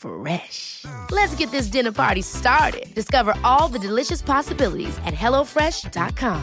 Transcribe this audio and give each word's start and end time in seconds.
Fresh. 0.00 0.84
Let's 1.10 1.34
get 1.36 1.50
this 1.50 1.70
dinner 1.70 1.92
party 1.92 2.22
started. 2.22 2.86
Discover 2.94 3.34
all 3.44 3.68
the 3.68 3.78
delicious 3.78 4.22
possibilities 4.22 4.98
at 5.04 5.14
hellofresh.com. 5.14 6.40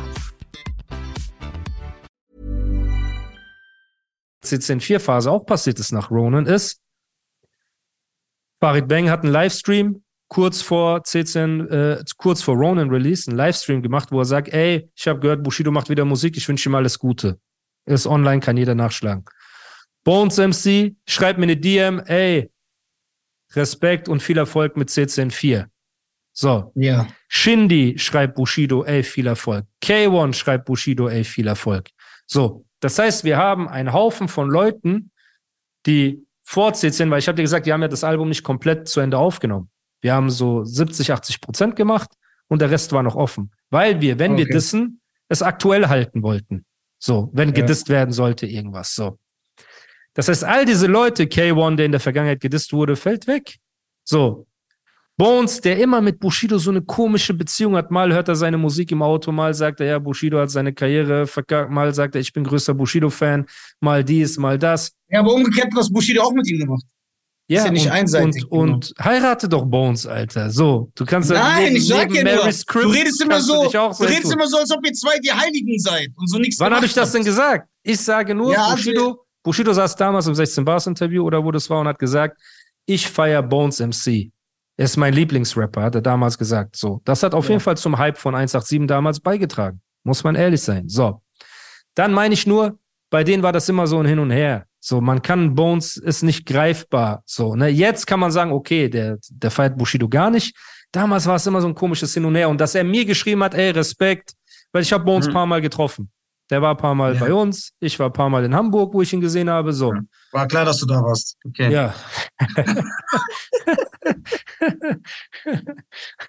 CCN4-Phase 4.46 5.30
auch 5.30 5.46
passiert 5.46 5.80
ist 5.80 5.92
nach 5.92 6.10
Ronan, 6.10 6.46
ist, 6.46 6.80
Farid 8.60 8.88
Bang 8.88 9.10
hat 9.10 9.24
einen 9.24 9.34
Livestream 9.34 10.04
kurz 10.30 10.62
vor 10.62 11.04
CCN, 11.04 11.68
äh, 11.70 12.04
kurz 12.18 12.42
vor 12.42 12.56
Ronan 12.56 12.90
Release, 12.90 13.30
einen 13.30 13.38
Livestream 13.38 13.82
gemacht, 13.82 14.12
wo 14.12 14.20
er 14.20 14.26
sagt, 14.26 14.50
ey, 14.50 14.90
ich 14.96 15.08
habe 15.08 15.20
gehört, 15.20 15.44
Bushido 15.44 15.72
macht 15.72 15.90
wieder 15.90 16.06
Musik, 16.06 16.38
ich 16.38 16.48
wünsche 16.48 16.70
ihm 16.70 16.76
alles 16.76 17.00
Gute. 17.00 17.40
Ist 17.86 18.08
online, 18.08 18.40
kann 18.40 18.58
jeder 18.58 18.76
nachschlagen. 18.76 19.26
Bones 20.04 20.38
MC 20.38 20.96
schreibt 21.08 21.40
mir 21.40 21.44
eine 21.44 21.58
DM, 21.58 22.00
ey, 22.06 22.52
Respekt 23.56 24.10
und 24.10 24.22
viel 24.22 24.38
Erfolg 24.38 24.78
mit 24.78 24.90
CCN4. 24.90 25.68
So. 26.34 26.72
Ja. 26.76 27.08
Shindy 27.28 27.98
schreibt 27.98 28.36
Bushido, 28.36 28.84
ey, 28.84 29.04
viel 29.04 29.28
Erfolg. 29.28 29.66
K1 29.84 30.34
schreibt 30.34 30.66
Bushido, 30.66 31.08
ey, 31.08 31.24
viel 31.24 31.48
Erfolg. 31.48 31.90
So. 32.26 32.66
Das 32.80 33.00
heißt, 33.00 33.24
wir 33.24 33.38
haben 33.38 33.68
einen 33.68 33.92
Haufen 33.92 34.28
von 34.28 34.50
Leuten, 34.50 35.12
die 35.88 36.24
vor 36.44 36.74
CCN, 36.74 37.10
weil 37.10 37.20
ich 37.20 37.28
habe 37.28 37.36
dir 37.38 37.42
gesagt, 37.42 37.66
die 37.66 37.74
haben 37.74 37.82
ja 37.82 37.88
das 37.88 38.04
Album 38.04 38.30
nicht 38.30 38.44
komplett 38.44 38.88
zu 38.88 39.00
Ende 39.00 39.18
aufgenommen. 39.18 39.70
Wir 40.02 40.14
haben 40.14 40.30
so 40.30 40.64
70, 40.64 41.12
80 41.12 41.42
Prozent 41.42 41.76
gemacht 41.76 42.12
und 42.48 42.62
der 42.62 42.70
Rest 42.70 42.92
war 42.92 43.02
noch 43.02 43.16
offen. 43.16 43.52
Weil 43.72 44.00
wir, 44.00 44.20
wenn 44.20 44.38
wir 44.38 44.44
Okay. 44.44 44.54
dissen, 44.54 45.02
es 45.28 45.42
aktuell 45.42 45.88
halten 45.88 46.22
wollten. 46.22 46.66
So, 47.00 47.30
wenn 47.34 47.50
Ja. 47.50 47.56
gedisst 47.56 47.90
werden 47.90 48.12
sollte, 48.12 48.46
irgendwas. 48.46 48.94
So. 48.94 49.18
Das 50.18 50.28
heißt, 50.28 50.44
all 50.44 50.66
diese 50.66 50.88
Leute, 50.88 51.26
K1, 51.26 51.76
der 51.76 51.86
in 51.86 51.92
der 51.92 52.02
Vergangenheit 52.02 52.40
gedisst 52.42 52.74
wurde, 52.74 52.96
fällt 52.96 53.28
weg. 53.28 53.58
So. 54.04 54.48
Bones, 55.16 55.62
der 55.62 55.78
immer 55.80 56.02
mit 56.02 56.20
Bushido 56.20 56.58
so 56.58 56.72
eine 56.72 56.82
komische 56.82 57.36
Beziehung 57.36 57.76
hat. 57.76 57.92
Mal 57.92 58.12
hört 58.12 58.28
er 58.28 58.36
seine 58.36 58.58
Musik 58.58 58.92
im 58.92 59.04
Auto, 59.04 59.32
mal 59.32 59.54
sagt 59.54 59.80
er, 59.80 59.86
ja, 59.86 60.00
Bushido 60.00 60.40
hat 60.40 60.50
seine 60.50 60.74
Karriere 60.74 61.28
verkackt, 61.28 61.70
mal 61.70 61.94
sagt 61.94 62.16
er, 62.16 62.22
ich 62.22 62.34
bin 62.34 62.44
größter 62.44 62.74
Bushido-Fan, 62.74 63.46
mal 63.80 64.04
dies, 64.04 64.38
mal 64.38 64.58
das. 64.58 64.92
Ja, 65.08 65.20
aber 65.20 65.34
umgekehrt 65.36 65.68
hat 65.68 65.78
das 65.78 65.92
Bushido 65.92 66.24
auch 66.24 66.32
mit 66.34 66.48
ihm 66.50 66.60
gemacht. 66.62 66.84
Ja, 67.48 67.60
Ist 67.60 67.66
ja 67.66 67.72
nicht 67.72 67.86
und, 67.86 67.92
einseitig, 67.92 68.44
genau. 68.50 68.62
Und, 68.64 68.72
und 68.74 68.94
heirate 69.06 69.48
doch 69.48 69.66
Bones, 69.66 70.08
Alter. 70.08 70.50
So, 70.50 70.90
du 70.96 71.06
kannst 71.06 71.30
ja 71.30 71.38
Nein, 71.40 71.64
neben, 71.66 71.76
ich 71.78 71.88
sag 71.88 72.12
ja 72.14 72.24
nur, 72.24 72.52
Script 72.52 72.86
du 72.86 72.90
redest 72.90 73.22
immer 73.22 73.34
kannst 73.36 73.50
du 73.50 73.54
so, 73.54 73.70
du 73.70 74.04
redest 74.04 74.24
tun. 74.24 74.32
immer 74.34 74.48
so, 74.48 74.58
als 74.58 74.72
ob 74.72 74.84
ihr 74.84 74.94
zwei 74.94 75.20
die 75.20 75.32
Heiligen 75.32 75.78
seid 75.80 76.10
und 76.16 76.28
so 76.28 76.40
nichts 76.40 76.60
Wann 76.60 76.74
habe 76.76 76.86
ich 76.88 76.94
das 76.94 77.12
denn 77.12 77.24
gesagt? 77.24 77.70
Ich 77.84 78.00
sage 78.00 78.34
nur, 78.36 78.52
Ja, 78.52 78.64
also- 78.66 78.76
Bushido, 78.76 79.27
Bushido 79.48 79.72
saß 79.72 79.96
damals 79.96 80.28
im 80.28 80.36
16 80.36 80.66
Bars 80.66 80.88
Interview 80.88 81.24
oder 81.24 81.42
wo 81.42 81.52
das 81.52 81.70
war 81.70 81.80
und 81.80 81.88
hat 81.88 82.00
gesagt, 82.00 82.38
ich 82.86 83.08
feiere 83.08 83.42
Bones 83.42 83.80
MC. 83.80 84.30
Er 84.76 84.84
ist 84.84 84.98
mein 84.98 85.14
Lieblingsrapper, 85.14 85.84
hat 85.84 85.96
er 85.96 86.02
damals 86.02 86.38
gesagt. 86.38 86.76
So, 86.76 87.00
das 87.06 87.24
hat 87.24 87.34
auf 87.34 87.46
Ja. 87.46 87.52
jeden 87.52 87.62
Fall 87.62 87.78
zum 87.78 87.98
Hype 87.98 88.18
von 88.18 88.36
187 88.36 88.86
damals 88.88 89.22
beigetragen. 89.22 89.80
Muss 90.04 90.22
man 90.26 90.36
ehrlich 90.36 90.62
sein. 90.62 90.90
So. 90.90 91.22
Dann 91.96 92.12
meine 92.12 92.34
ich 92.34 92.46
nur, 92.46 92.78
bei 93.10 93.24
denen 93.24 93.42
war 93.42 93.54
das 93.54 93.70
immer 93.70 93.88
so 93.88 93.98
ein 94.00 94.06
Hin 94.06 94.20
und 94.20 94.32
Her. 94.32 94.66
So, 94.82 95.00
man 95.00 95.22
kann 95.22 95.56
Bones 95.56 95.96
ist 95.96 96.24
nicht 96.24 96.46
greifbar. 96.46 97.24
So, 97.26 97.56
ne, 97.56 97.70
jetzt 97.70 98.06
kann 98.06 98.20
man 98.20 98.32
sagen, 98.32 98.52
okay, 98.52 98.90
der, 98.90 99.18
der 99.30 99.50
feiert 99.50 99.78
Bushido 99.78 100.10
gar 100.10 100.30
nicht. 100.30 100.54
Damals 100.92 101.26
war 101.26 101.36
es 101.36 101.48
immer 101.48 101.62
so 101.62 101.70
ein 101.70 101.76
komisches 101.76 102.14
Hin 102.14 102.26
und 102.26 102.36
Her. 102.36 102.50
Und 102.50 102.60
dass 102.60 102.76
er 102.76 102.84
mir 102.84 103.06
geschrieben 103.06 103.42
hat, 103.44 103.54
ey, 103.54 103.70
Respekt, 103.72 104.34
weil 104.74 104.82
ich 104.84 104.92
habe 104.92 105.06
Bones 105.06 105.28
ein 105.28 105.30
Mhm. 105.32 105.34
paar 105.36 105.46
Mal 105.46 105.62
getroffen. 105.62 106.12
Der 106.50 106.62
war 106.62 106.72
ein 106.72 106.78
paar 106.78 106.96
Mal 106.96 107.14
Ja. 107.16 107.20
bei 107.20 107.34
uns, 107.34 107.74
ich 107.80 108.00
war 108.00 108.08
ein 108.08 108.14
paar 108.14 108.30
Mal 108.30 108.46
in 108.46 108.56
Hamburg, 108.56 108.94
wo 108.94 109.02
ich 109.02 109.12
ihn 109.14 109.22
gesehen 109.22 109.50
habe. 109.50 109.74
So. 109.74 109.94
War 110.32 110.48
klar, 110.48 110.66
dass 110.66 110.80
du 110.80 110.86
da 110.86 111.02
warst. 111.04 111.38
Okay. 111.46 111.72
ja. 111.72 111.94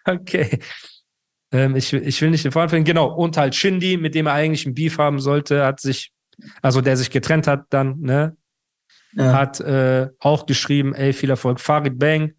okay. 0.05 0.59
Ähm, 1.53 1.77
ich, 1.77 1.93
will- 1.93 2.07
ich 2.07 2.21
will 2.21 2.31
nicht 2.31 2.45
den 2.45 2.53
Fall 2.53 2.69
finden. 2.69 2.85
Genau. 2.85 3.13
Und 3.15 3.37
halt 3.37 3.55
Shindy, 3.55 3.97
mit 3.97 4.15
dem 4.15 4.27
er 4.27 4.35
eigentlich 4.35 4.67
ein 4.67 4.75
Beef 4.75 4.99
haben 4.99 5.21
sollte, 5.21 5.65
hat 5.65 5.81
sich, 5.81 6.13
also 6.63 6.81
der 6.81 6.97
sich 6.97 7.11
getrennt 7.11 7.47
hat 7.47 7.67
dann, 7.71 8.01
ne, 8.01 8.37
Ja. 9.13 9.33
hat 9.33 9.61
äh, 9.61 10.09
auch 10.19 10.47
geschrieben, 10.47 10.95
ey, 10.95 11.13
viel 11.13 11.31
Erfolg, 11.31 11.61
Farid 11.61 11.99
Bang. 11.99 12.33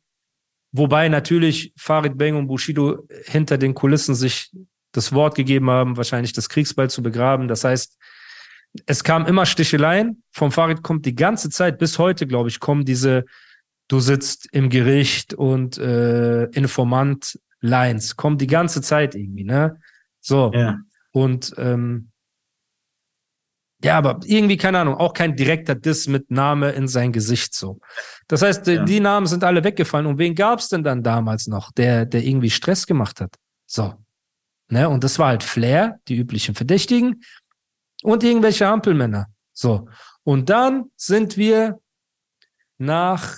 Wobei 0.71 1.09
natürlich 1.09 1.73
Farid 1.75 2.17
Bang 2.17 2.35
und 2.35 2.47
Bushido 2.47 3.07
hinter 3.25 3.57
den 3.57 3.73
Kulissen 3.73 4.13
sich 4.13 4.51
das 4.91 5.13
Wort 5.13 5.35
gegeben 5.35 5.69
haben, 5.69 5.97
wahrscheinlich 5.97 6.33
das 6.33 6.49
Kriegsball 6.49 6.89
zu 6.89 7.03
begraben. 7.03 7.47
Das 7.47 7.63
heißt, 7.63 7.97
es 8.85 9.03
kam 9.03 9.25
immer 9.25 9.45
Sticheleien. 9.45 10.23
Vom 10.31 10.51
Farid 10.51 10.83
kommt 10.83 11.05
die 11.05 11.15
ganze 11.15 11.49
Zeit, 11.49 11.77
bis 11.79 11.97
heute, 11.99 12.27
glaube 12.27 12.49
ich, 12.49 12.59
kommen 12.59 12.85
diese, 12.85 13.25
du 13.87 13.99
sitzt 13.99 14.47
im 14.51 14.69
Gericht 14.69 15.33
und 15.33 15.77
äh, 15.77 16.45
Informant 16.45 17.39
Lines, 17.61 18.15
kommen 18.15 18.37
die 18.37 18.47
ganze 18.47 18.81
Zeit 18.81 19.15
irgendwie, 19.15 19.43
ne? 19.43 19.79
So. 20.21 20.51
Ja. 20.53 20.77
Und 21.11 21.53
ähm, 21.57 22.11
ja, 23.83 23.97
aber 23.97 24.19
irgendwie, 24.25 24.57
keine 24.57 24.79
Ahnung, 24.79 24.95
auch 24.95 25.13
kein 25.13 25.35
direkter 25.35 25.73
Diss 25.73 26.07
mit 26.07 26.31
Name 26.31 26.71
in 26.71 26.87
sein 26.87 27.11
Gesicht 27.13 27.53
so. 27.53 27.79
Das 28.27 28.41
heißt, 28.41 28.67
die, 28.67 28.73
Ja. 28.73 28.83
die 28.83 28.99
Namen 28.99 29.25
sind 29.25 29.43
alle 29.43 29.63
weggefallen. 29.63 30.05
Und 30.05 30.17
wen 30.17 30.35
gab's 30.35 30.67
denn 30.67 30.83
dann 30.83 31.01
damals 31.01 31.47
noch, 31.47 31.71
der, 31.71 32.05
der 32.05 32.23
irgendwie 32.23 32.49
Stress 32.49 32.85
gemacht 32.85 33.21
hat? 33.21 33.35
So. 33.65 33.93
Ne? 34.69 34.87
Und 34.87 35.03
das 35.03 35.19
war 35.19 35.27
halt 35.27 35.43
Flair, 35.43 35.99
die 36.07 36.15
üblichen 36.15 36.55
Verdächtigen 36.55 37.23
und 38.03 38.23
irgendwelche 38.23 38.67
Ampelmänner. 38.67 39.27
So. 39.53 39.89
Und 40.23 40.49
dann 40.49 40.91
sind 40.95 41.37
wir 41.37 41.79
nach, 42.77 43.35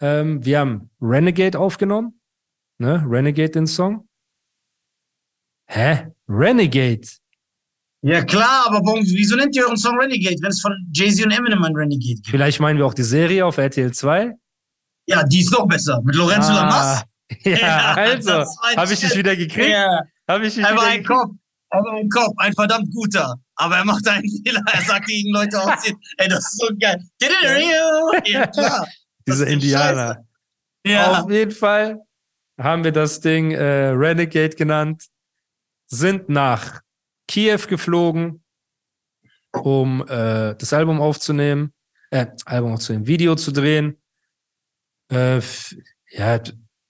ähm, 0.00 0.44
wir 0.44 0.60
haben 0.60 0.90
Renegade 1.00 1.58
aufgenommen. 1.58 2.20
Ne? 2.78 3.04
Renegade 3.06 3.50
den 3.50 3.66
Song. 3.66 4.08
Hä? 5.66 6.08
Renegade? 6.28 7.06
ja, 8.02 8.22
klar, 8.22 8.66
aber 8.66 8.84
warum, 8.84 9.00
wieso 9.02 9.36
nennt 9.36 9.56
ihr 9.56 9.64
euren 9.64 9.76
Song 9.76 9.98
Renegade, 9.98 10.36
wenn 10.40 10.50
es 10.50 10.60
von 10.60 10.72
Jay-Z 10.92 11.24
und 11.24 11.30
Eminem 11.30 11.62
ein 11.62 11.74
Renegade 11.74 12.00
gibt? 12.00 12.26
Vielleicht 12.26 12.60
meinen 12.60 12.78
wir 12.78 12.86
auch 12.86 12.94
die 12.94 13.02
Serie 13.02 13.46
auf 13.46 13.56
RTL 13.56 13.92
2. 13.92 14.32
Ja, 15.06 15.22
die 15.24 15.40
ist 15.40 15.52
noch 15.52 15.66
besser. 15.66 16.00
Mit 16.04 16.14
Lorenzo 16.14 16.52
Lamas. 16.52 17.02
Ah, 17.02 17.04
ja, 17.44 17.58
Ja, 17.58 17.94
also, 17.94 18.44
habe 18.76 18.92
ich 18.92 19.00
dich 19.00 19.16
wieder 19.16 19.36
gekriegt? 19.36 19.68
Ja, 19.68 20.02
Habe 20.28 20.46
ich 20.46 20.56
wieder 20.56 20.80
ein? 20.82 21.04
Kopf. 21.04 21.30
War 21.70 21.92
ein 21.94 22.08
Kopf, 22.08 22.34
ein 22.38 22.52
verdammt 22.54 22.92
guter. 22.94 23.34
Aber 23.56 23.76
er 23.76 23.84
macht 23.84 24.06
einen 24.08 24.28
Fehler. 24.44 24.62
Er 24.72 24.82
sagt 24.82 25.06
gegen 25.06 25.32
Leute 25.32 25.60
aussehen. 25.62 25.98
Ey, 26.18 26.28
das 26.28 26.38
ist 26.40 26.60
so 26.60 26.68
geil. 26.78 27.02
It 27.20 27.30
real? 27.42 28.22
Ja, 28.26 28.46
klar. 28.46 28.86
Das 29.26 29.38
Diese 29.38 29.46
ist 29.46 29.52
Indianer. 29.54 30.14
scheiße. 30.14 30.26
Ja. 30.86 31.22
Auf 31.22 31.30
jeden 31.30 31.50
Fall 31.50 31.98
haben 32.60 32.84
wir 32.84 32.92
das 32.92 33.20
Ding 33.20 33.52
äh, 33.52 33.86
Renegade 33.88 34.54
genannt, 34.54 35.06
sind 35.86 36.28
nach 36.28 36.82
Kiew 37.26 37.60
geflogen, 37.66 38.44
um 39.52 40.02
äh, 40.08 40.54
das 40.56 40.74
Album 40.74 41.00
aufzunehmen, 41.00 41.72
äh, 42.10 42.26
Album 42.44 42.74
aufzunehmen, 42.74 43.06
Video 43.06 43.34
zu 43.34 43.50
drehen. 43.50 43.98
Äh, 45.10 45.40
ja, 46.10 46.40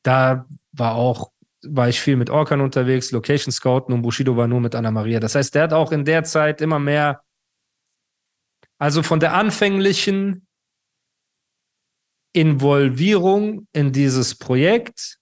da 0.02 0.44
war 0.72 0.94
auch, 0.96 1.30
war 1.68 1.88
ich 1.88 2.00
viel 2.00 2.16
mit 2.16 2.30
Orkan 2.30 2.60
unterwegs, 2.60 3.10
Location 3.12 3.52
Scouten 3.52 3.94
und 3.94 4.02
Bushido 4.02 4.36
war 4.36 4.46
nur 4.46 4.60
mit 4.60 4.74
Anna 4.74 4.90
Maria. 4.90 5.20
Das 5.20 5.34
heißt, 5.34 5.54
der 5.54 5.64
hat 5.64 5.72
auch 5.72 5.92
in 5.92 6.04
der 6.04 6.24
Zeit 6.24 6.60
immer 6.60 6.78
mehr, 6.78 7.22
also 8.78 9.02
von 9.02 9.20
der 9.20 9.34
anfänglichen 9.34 10.46
Involvierung 12.32 13.68
in 13.72 13.92
dieses 13.92 14.34
Projekt 14.34 15.18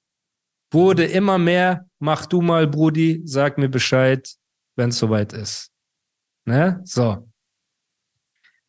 wurde 0.71 1.05
immer 1.05 1.39
mehr, 1.39 1.87
mach 1.99 2.27
du 2.27 2.41
mal, 2.41 2.67
Brudi, 2.67 3.21
sag 3.25 3.59
mir 3.59 3.69
Bescheid, 3.69 4.35
wenn 4.77 4.89
es 4.89 4.99
soweit 4.99 5.35
ist. 5.35 5.71
Ne? 6.47 6.81
So. 6.85 7.29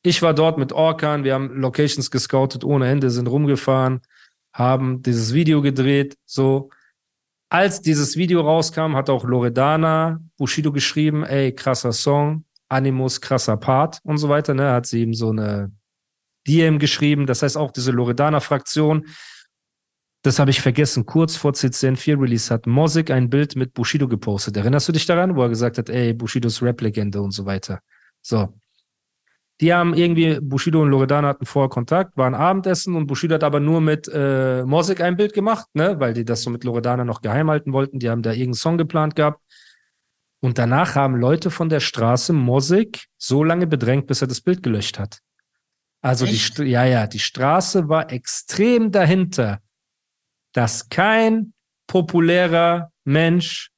Ich 0.02 0.22
war 0.22 0.34
dort 0.34 0.58
mit 0.58 0.74
Orkan, 0.74 1.24
wir 1.24 1.34
haben 1.34 1.62
Locations 1.62 2.12
gescoutet 2.12 2.66
ohne 2.66 2.90
Ende, 2.90 3.10
sind 3.10 3.28
rumgefahren, 3.28 4.02
haben 4.52 5.02
dieses 5.02 5.34
Video 5.34 5.62
gedreht, 5.62 6.18
so. 6.26 6.70
Als 7.54 7.82
dieses 7.82 8.18
Video 8.18 8.42
rauskam, 8.42 8.96
hat 8.96 9.12
auch 9.12 9.26
Loredana 9.26 10.20
Bushido 10.38 10.72
geschrieben, 10.72 11.24
ey, 11.24 11.54
krasser 11.54 11.92
Song, 11.92 12.46
Animus, 12.68 13.22
krasser 13.22 13.58
Part 13.58 14.00
und 14.02 14.18
so 14.18 14.28
weiter, 14.28 14.56
ne? 14.56 14.72
Hat 14.72 14.88
sie 14.88 15.04
ihm 15.04 15.14
so 15.14 15.30
eine 15.30 15.72
DM 16.48 16.80
geschrieben. 16.80 17.28
Das 17.28 17.44
heißt 17.44 17.56
auch 17.56 17.70
diese 17.70 17.92
Loredana-Fraktion 17.92 19.06
Das 20.24 20.40
habe 20.40 20.50
ich 20.50 20.62
vergessen. 20.62 21.06
Kurz 21.06 21.36
vor 21.36 21.52
CCN4 21.52 22.20
Release 22.20 22.52
hat 22.52 22.66
Mosik 22.66 23.12
ein 23.12 23.30
Bild 23.30 23.56
mit 23.56 23.76
Bushido 23.76 24.08
gepostet. 24.08 24.58
Erinnerst 24.58 24.88
du 24.88 24.92
dich 24.92 25.06
daran, 25.06 25.36
wo 25.36 25.44
er 25.44 25.50
gesagt 25.50 25.78
hat, 25.78 25.90
ey, 25.90 26.12
Bushidos 26.14 26.64
Rap-Legende 26.64 27.22
und 27.22 27.34
so 27.34 27.46
weiter. 27.46 27.82
So. 28.24 28.52
Die 29.64 29.74
haben 29.74 29.94
irgendwie, 29.94 30.42
Bushido 30.42 30.82
und 30.82 30.90
Loredana 30.90 31.30
hatten 31.30 31.46
vorher 31.46 31.70
Kontakt, 31.70 32.18
waren 32.18 32.36
Abendessen 32.36 32.98
und 32.98 33.08
Bushido 33.08 33.36
hat 33.36 33.46
aber 33.46 33.62
nur 33.62 33.80
mit 33.80 34.10
äh, 34.14 34.66
Mosik 34.66 35.00
ein 35.00 35.16
Bild 35.16 35.32
gemacht, 35.32 35.68
ne, 35.74 36.02
weil 36.02 36.14
die 36.14 36.26
das 36.26 36.42
so 36.42 36.50
mit 36.50 36.66
Loredana 36.66 37.06
noch 37.06 37.22
geheim 37.22 37.50
halten 37.50 37.72
wollten. 37.72 37.98
Die 37.98 38.10
haben 38.10 38.24
da 38.24 38.32
irgendeinen 38.32 38.56
Song 38.56 38.78
geplant 38.78 39.16
gehabt. 39.16 39.42
Und 40.42 40.58
danach 40.58 40.96
haben 40.96 41.16
Leute 41.16 41.50
von 41.50 41.70
der 41.70 41.80
Straße 41.80 42.34
Mosik 42.34 43.06
so 43.18 43.42
lange 43.42 43.66
bedrängt, 43.66 44.06
bis 44.06 44.22
er 44.22 44.28
das 44.28 44.42
Bild 44.42 44.64
gelöscht 44.64 45.00
hat. 45.00 45.20
Also 46.02 46.26
Echt? 46.26 46.58
die, 46.58 46.64
ja, 46.64 46.84
ja, 46.84 47.08
die 47.08 47.20
Straße 47.20 47.88
war 47.88 48.12
extrem 48.12 48.92
dahinter, 48.92 49.62
dass 50.52 50.90
kein 50.90 51.54
populärer 51.88 52.92
Mensch 53.06 53.70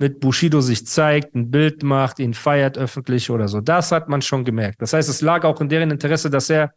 mit 0.00 0.18
Bushido 0.18 0.62
sich 0.62 0.86
zeigt, 0.86 1.34
ein 1.34 1.50
Bild 1.50 1.82
macht, 1.82 2.18
ihn 2.20 2.32
feiert 2.32 2.78
öffentlich 2.78 3.30
oder 3.30 3.48
so. 3.48 3.60
Das 3.60 3.92
hat 3.92 4.08
man 4.08 4.22
schon 4.22 4.44
gemerkt. 4.46 4.80
Das 4.80 4.94
heißt, 4.94 5.10
es 5.10 5.20
lag 5.20 5.44
auch 5.44 5.60
in 5.60 5.68
deren 5.68 5.90
Interesse, 5.90 6.30
dass 6.30 6.48
er 6.48 6.72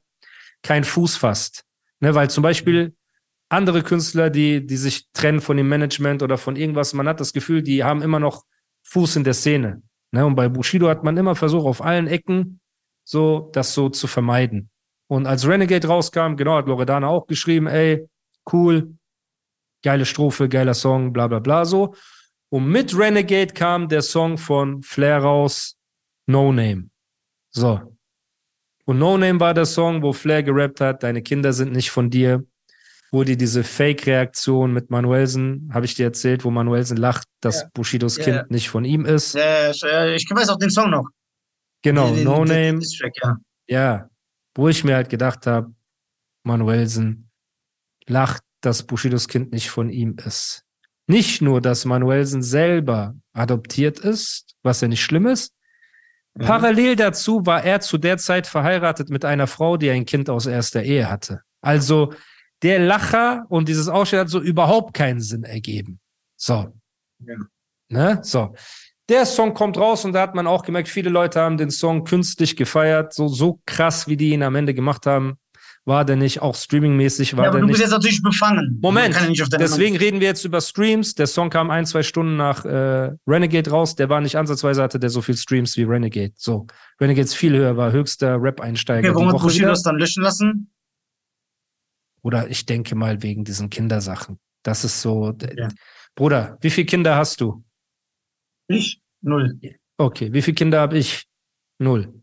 keinen 0.61 0.83
Fuß 0.83 1.15
fasst. 1.15 1.63
Ne, 2.01 2.13
weil 2.13 2.29
zum 2.29 2.43
Beispiel 2.43 2.93
andere 3.47 3.81
Künstler, 3.81 4.29
die, 4.29 4.65
die 4.65 4.75
sich 4.75 5.07
trennen 5.13 5.39
von 5.39 5.55
dem 5.55 5.69
Management 5.69 6.21
oder 6.21 6.37
von 6.37 6.57
irgendwas, 6.57 6.93
man 6.93 7.07
hat 7.07 7.21
das 7.21 7.31
Gefühl, 7.31 7.63
die 7.63 7.85
haben 7.85 8.01
immer 8.01 8.19
noch 8.19 8.43
Fuß 8.83 9.15
in 9.15 9.23
der 9.23 9.33
Szene. 9.33 9.81
Ne, 10.11 10.25
und 10.25 10.35
bei 10.35 10.49
Bushido 10.49 10.89
hat 10.89 11.05
man 11.05 11.15
immer 11.15 11.35
versucht, 11.35 11.65
auf 11.65 11.81
allen 11.81 12.07
Ecken 12.07 12.59
so 13.05 13.49
das 13.53 13.73
so 13.73 13.87
zu 13.87 14.07
vermeiden. 14.07 14.69
Und 15.07 15.27
als 15.27 15.47
Renegade 15.47 15.87
rauskam, 15.87 16.35
genau, 16.35 16.57
hat 16.57 16.67
Loredana 16.67 17.07
auch 17.07 17.25
geschrieben, 17.25 17.67
ey, 17.67 18.05
cool, 18.51 18.97
geile 19.81 20.05
Strophe, 20.05 20.49
geiler 20.49 20.73
Song, 20.73 21.13
bla 21.13 21.27
bla 21.27 21.39
bla 21.39 21.63
so. 21.63 21.95
Und 22.53 22.67
mit 22.69 22.95
Renegade 22.95 23.51
kam 23.51 23.87
der 23.89 24.03
Song 24.03 24.37
von 24.37 24.83
Flair 24.83 25.17
raus, 25.17 25.75
No 26.27 26.51
Name. 26.53 26.89
So. 27.49 27.97
Und 28.85 28.99
No 28.99 29.17
Name 29.17 29.39
war 29.39 29.55
der 29.55 29.65
Song, 29.65 30.03
wo 30.03 30.13
Flair 30.13 30.43
gerappt 30.43 30.79
hat, 30.79 31.01
deine 31.01 31.23
Kinder 31.23 31.51
sind 31.51 31.71
nicht 31.71 31.89
von 31.89 32.11
dir. 32.11 32.45
Wo 33.11 33.23
die 33.23 33.37
diese 33.37 33.63
Fake-Reaktion 33.63 34.71
mit 34.71 34.91
Manuelsen, 34.91 35.71
habe 35.73 35.85
ich 35.87 35.95
dir 35.95 36.05
erzählt, 36.05 36.43
wo 36.45 36.51
Manuelsen 36.51 36.97
lacht, 36.97 37.27
dass 37.41 37.61
Ja. 37.61 37.69
Bushidos 37.73 38.17
Ja, 38.17 38.23
Kind 38.23 38.35
ja. 38.37 38.45
nicht 38.49 38.69
von 38.69 38.85
ihm 38.85 39.05
ist. 39.05 39.33
Äh, 39.35 39.71
ich, 39.71 40.29
weiß 40.29 40.49
auch 40.49 40.57
den 40.59 40.69
Song 40.69 40.91
noch. 40.91 41.07
Genau, 41.81 42.07
Den- 42.07 42.15
den- 42.17 42.23
No 42.25 42.45
den- 42.45 42.65
Name. 42.67 42.79
Diss-Track, 42.79 43.13
ja. 43.23 43.37
Ja, 43.67 44.09
wo 44.55 44.67
ich 44.67 44.83
mir 44.83 44.93
halt 44.95 45.09
gedacht 45.09 45.47
habe, 45.47 45.73
Manuelsen 46.43 47.31
lacht, 48.05 48.43
dass 48.61 48.83
Bushidos 48.83 49.27
Kind 49.27 49.51
nicht 49.53 49.71
von 49.71 49.89
ihm 49.89 50.17
ist. 50.23 50.63
Nicht 51.07 51.41
nur, 51.41 51.61
dass 51.61 51.85
Manuelsen 51.85 52.41
selber 52.41 53.15
adoptiert 53.33 53.99
ist, 53.99 54.55
was 54.63 54.81
ja 54.81 54.87
nicht 54.87 55.03
schlimm 55.03 55.27
ist. 55.27 55.53
Ja. 56.39 56.47
Parallel 56.47 56.95
dazu 56.95 57.45
war 57.45 57.63
er 57.63 57.81
zu 57.81 57.97
der 57.97 58.17
Zeit 58.17 58.47
verheiratet 58.47 59.09
mit 59.09 59.25
einer 59.25 59.47
Frau, 59.47 59.77
die 59.77 59.89
ein 59.89 60.05
Kind 60.05 60.29
aus 60.29 60.45
erster 60.45 60.81
Ehe 60.81 61.09
hatte. 61.09 61.41
Also 61.61 62.13
der 62.63 62.79
Lacher 62.79 63.45
und 63.49 63.67
dieses 63.67 63.87
Ausstehen 63.87 64.21
hat 64.21 64.29
so 64.29 64.41
überhaupt 64.41 64.93
keinen 64.93 65.19
Sinn 65.19 65.43
ergeben. 65.43 65.99
So. 66.37 66.73
Ja. 67.19 67.35
Ne? 67.89 68.19
So. 68.23 68.55
Der 69.09 69.25
Song 69.25 69.53
kommt 69.53 69.77
raus 69.77 70.05
und 70.05 70.13
da 70.13 70.21
hat 70.21 70.33
man 70.33 70.47
auch 70.47 70.63
gemerkt, 70.63 70.87
viele 70.87 71.09
Leute 71.09 71.41
haben 71.41 71.57
den 71.57 71.69
Song 71.69 72.05
künstlich 72.05 72.55
gefeiert. 72.55 73.13
So, 73.13 73.27
so 73.27 73.59
krass, 73.65 74.07
wie 74.07 74.15
die 74.15 74.29
ihn 74.29 74.43
am 74.43 74.55
Ende 74.55 74.73
gemacht 74.73 75.05
haben, 75.05 75.37
war 75.85 76.05
der 76.05 76.15
nicht. 76.15 76.41
Auch 76.41 76.55
streamingmäßig 76.55 77.35
war 77.35 77.43
Ja, 77.45 77.49
aber 77.49 77.57
der 77.57 77.61
du 77.61 77.67
nicht. 77.67 77.73
bist 77.73 77.83
jetzt 77.83 77.91
natürlich 77.91 78.21
befangen. 78.21 78.79
Moment, 78.81 79.15
Deswegen 79.59 79.97
reden 79.97 80.19
wir 80.19 80.27
jetzt 80.27 80.45
über 80.45 80.61
Streams. 80.61 81.13
Der 81.15 81.27
Song 81.27 81.49
kam 81.49 81.69
ein, 81.69 81.85
zwei 81.85 82.03
Stunden 82.03 82.37
nach 82.37 82.63
äh, 82.65 83.11
Renegade 83.27 83.69
raus. 83.69 83.95
Der 83.95 84.09
war 84.09 84.21
nicht 84.21 84.37
ansatzweise, 84.37 84.81
hatte 84.81 84.99
der 84.99 85.09
so 85.09 85.21
viel 85.21 85.35
Streams 85.35 85.75
wie 85.77 85.83
Renegade. 85.83 86.33
So, 86.37 86.67
Renegade 87.01 87.25
ist 87.25 87.35
viel 87.35 87.55
höher, 87.55 87.75
war 87.77 87.91
höchster 87.91 88.41
Rap-Einsteiger. 88.41 89.09
Okay, 89.09 89.15
warum 89.15 89.33
hat 89.33 89.41
Bushido 89.41 89.67
das 89.67 89.83
dann 89.83 89.97
löschen 89.97 90.23
lassen? 90.23 90.71
Oder 92.21 92.49
ich 92.49 92.65
denke 92.65 92.95
mal 92.95 93.21
wegen 93.21 93.43
diesen 93.43 93.69
Kindersachen. 93.69 94.39
Das 94.63 94.85
ist 94.85 95.01
so. 95.01 95.35
Ja. 95.57 95.67
Bruder, 96.15 96.57
wie 96.61 96.69
viele 96.69 96.85
Kinder 96.85 97.17
hast 97.17 97.41
du? 97.41 97.63
Ich? 98.67 99.01
Null. 99.21 99.59
Okay, 99.97 100.31
wie 100.31 100.41
viele 100.41 100.55
Kinder 100.55 100.79
habe 100.79 100.97
ich? 100.97 101.25
Null. 101.79 102.22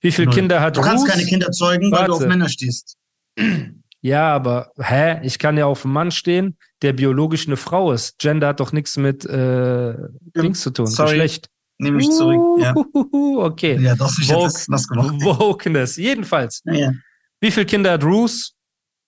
Wie 0.00 0.12
viele 0.12 0.26
Null. 0.26 0.34
Kinder 0.34 0.60
hat 0.60 0.76
Du 0.76 0.80
kannst 0.80 1.04
Ruth? 1.04 1.10
keine 1.12 1.24
Kinder 1.24 1.50
zeugen, 1.50 1.90
weil 1.90 2.06
du 2.06 2.12
auf 2.12 2.20
Warte. 2.20 2.28
Männer 2.28 2.48
stehst. 2.48 2.96
Ja, 4.00 4.32
aber 4.32 4.70
hä? 4.78 5.18
Ich 5.26 5.40
kann 5.40 5.56
ja 5.58 5.66
auf 5.66 5.84
einen 5.84 5.92
Mann 5.92 6.12
stehen, 6.12 6.56
der 6.82 6.92
biologisch 6.92 7.48
eine 7.48 7.56
Frau 7.56 7.90
ist. 7.92 8.16
Gender 8.20 8.46
hat 8.46 8.60
doch 8.60 8.70
nichts 8.70 8.96
mit 8.96 9.24
äh, 9.26 9.92
Dings 10.36 10.60
zu 10.60 10.70
tun. 10.70 10.86
Sorry. 10.86 11.10
Geschlecht. 11.14 11.48
Nehme 11.78 12.00
ich 12.00 12.08
zurück. 12.08 12.60
Ja, 12.62 12.74
Okay. 12.76 13.76
ja 13.80 13.96
das 13.96 14.16
ist 14.20 14.30
jetzt 14.30 14.68
nass 14.70 14.86
gemacht. 14.86 15.14
Wokeness. 15.20 15.96
Jedenfalls. 15.96 16.62
Ja, 16.64 16.72
ja. 16.74 16.92
Wie 17.40 17.50
viele 17.50 17.66
Kinder 17.66 17.90
hat 17.90 18.02
Bruce? 18.02 18.54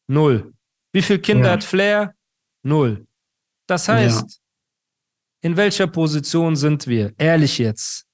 Null. 0.09 0.53
Wie 0.93 1.03
viele 1.03 1.21
Kinder 1.21 1.47
Ja. 1.47 1.53
hat 1.53 1.63
Flair? 1.63 2.13
Null. 2.65 3.07
Das 3.69 3.89
heißt, 3.89 4.41
in 5.43 5.57
welcher 5.57 5.87
Position 5.87 6.57
sind 6.57 6.89
wir? 6.89 7.13
Ehrlich 7.17 7.59
jetzt. 7.59 8.07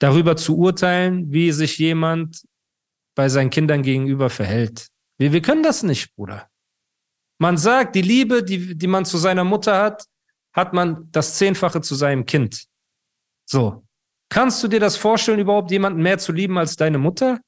Darüber 0.00 0.36
zu 0.36 0.56
urteilen, 0.56 1.32
wie 1.32 1.52
sich 1.52 1.78
jemand 1.78 2.42
bei 3.14 3.28
seinen 3.28 3.50
Kindern 3.50 3.82
gegenüber 3.82 4.30
verhält. 4.30 4.88
Wir, 5.18 5.32
wir 5.32 5.42
können 5.42 5.62
das 5.62 5.82
nicht, 5.82 6.14
Bruder. 6.16 6.48
Man 7.38 7.56
sagt, 7.56 7.94
die 7.94 8.02
Liebe, 8.02 8.42
die, 8.42 8.76
die 8.76 8.86
man 8.86 9.04
zu 9.04 9.18
seiner 9.18 9.44
Mutter 9.44 9.80
hat, 9.80 10.04
hat 10.52 10.72
man 10.72 11.10
das 11.12 11.36
Zehnfache 11.36 11.80
zu 11.80 11.94
seinem 11.94 12.26
Kind. 12.26 12.66
So. 13.46 13.86
Kannst 14.30 14.62
du 14.62 14.68
dir 14.68 14.80
das 14.80 14.96
vorstellen, 14.96 15.40
überhaupt 15.40 15.70
jemanden 15.70 16.02
mehr 16.02 16.18
zu 16.18 16.32
lieben 16.32 16.56
als 16.56 16.76
deine 16.76 16.98
Mutter? 16.98 17.40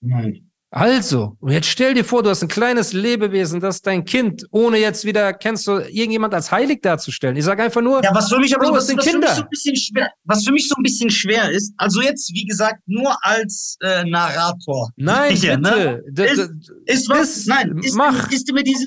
Nein. 0.00 0.50
Also, 0.78 1.38
und 1.40 1.52
jetzt 1.52 1.68
stell 1.68 1.94
dir 1.94 2.04
vor, 2.04 2.22
du 2.22 2.28
hast 2.28 2.42
ein 2.42 2.48
kleines 2.48 2.92
Lebewesen, 2.92 3.60
das 3.60 3.76
ist 3.76 3.86
dein 3.86 4.04
Kind, 4.04 4.44
ohne 4.50 4.76
jetzt 4.76 5.06
wieder, 5.06 5.32
kennst 5.32 5.66
du, 5.66 5.78
irgendjemand 5.78 6.34
als 6.34 6.50
heilig 6.52 6.82
darzustellen. 6.82 7.34
Ich 7.34 7.44
sage 7.44 7.62
einfach 7.62 7.80
nur, 7.80 8.04
Ja, 8.04 8.14
was 8.14 8.28
für 8.28 8.38
mich 8.38 8.54
aber 8.54 8.66
es 8.66 8.72
was, 8.72 8.86
sind 8.88 8.98
was 8.98 9.06
für 9.08 9.18
mich 9.18 9.28
so 9.30 9.42
ein 9.42 9.48
bisschen 9.48 9.76
schwer, 9.76 10.10
was 10.24 10.44
für 10.44 10.52
mich 10.52 10.68
so 10.68 10.74
ein 10.76 10.82
bisschen 10.82 11.08
schwer 11.08 11.50
ist, 11.50 11.72
also 11.78 12.02
jetzt, 12.02 12.30
wie 12.34 12.44
gesagt, 12.44 12.82
nur 12.84 13.16
als 13.24 13.78
äh, 13.80 14.04
Narrator. 14.04 14.90
nein, 14.96 15.34
Ja, 15.40 15.56
ne? 15.56 16.02
bitte. 16.10 16.12
D- 16.12 16.42
Ist- 16.42 16.72
Ist 16.84 17.08
was? 17.08 17.18
Das- 17.20 17.46
Nein, 17.46 17.78
ist, 17.82 17.94
mach. 17.96 18.30
ist 18.30 18.46
immer 18.50 18.62
diese, 18.62 18.86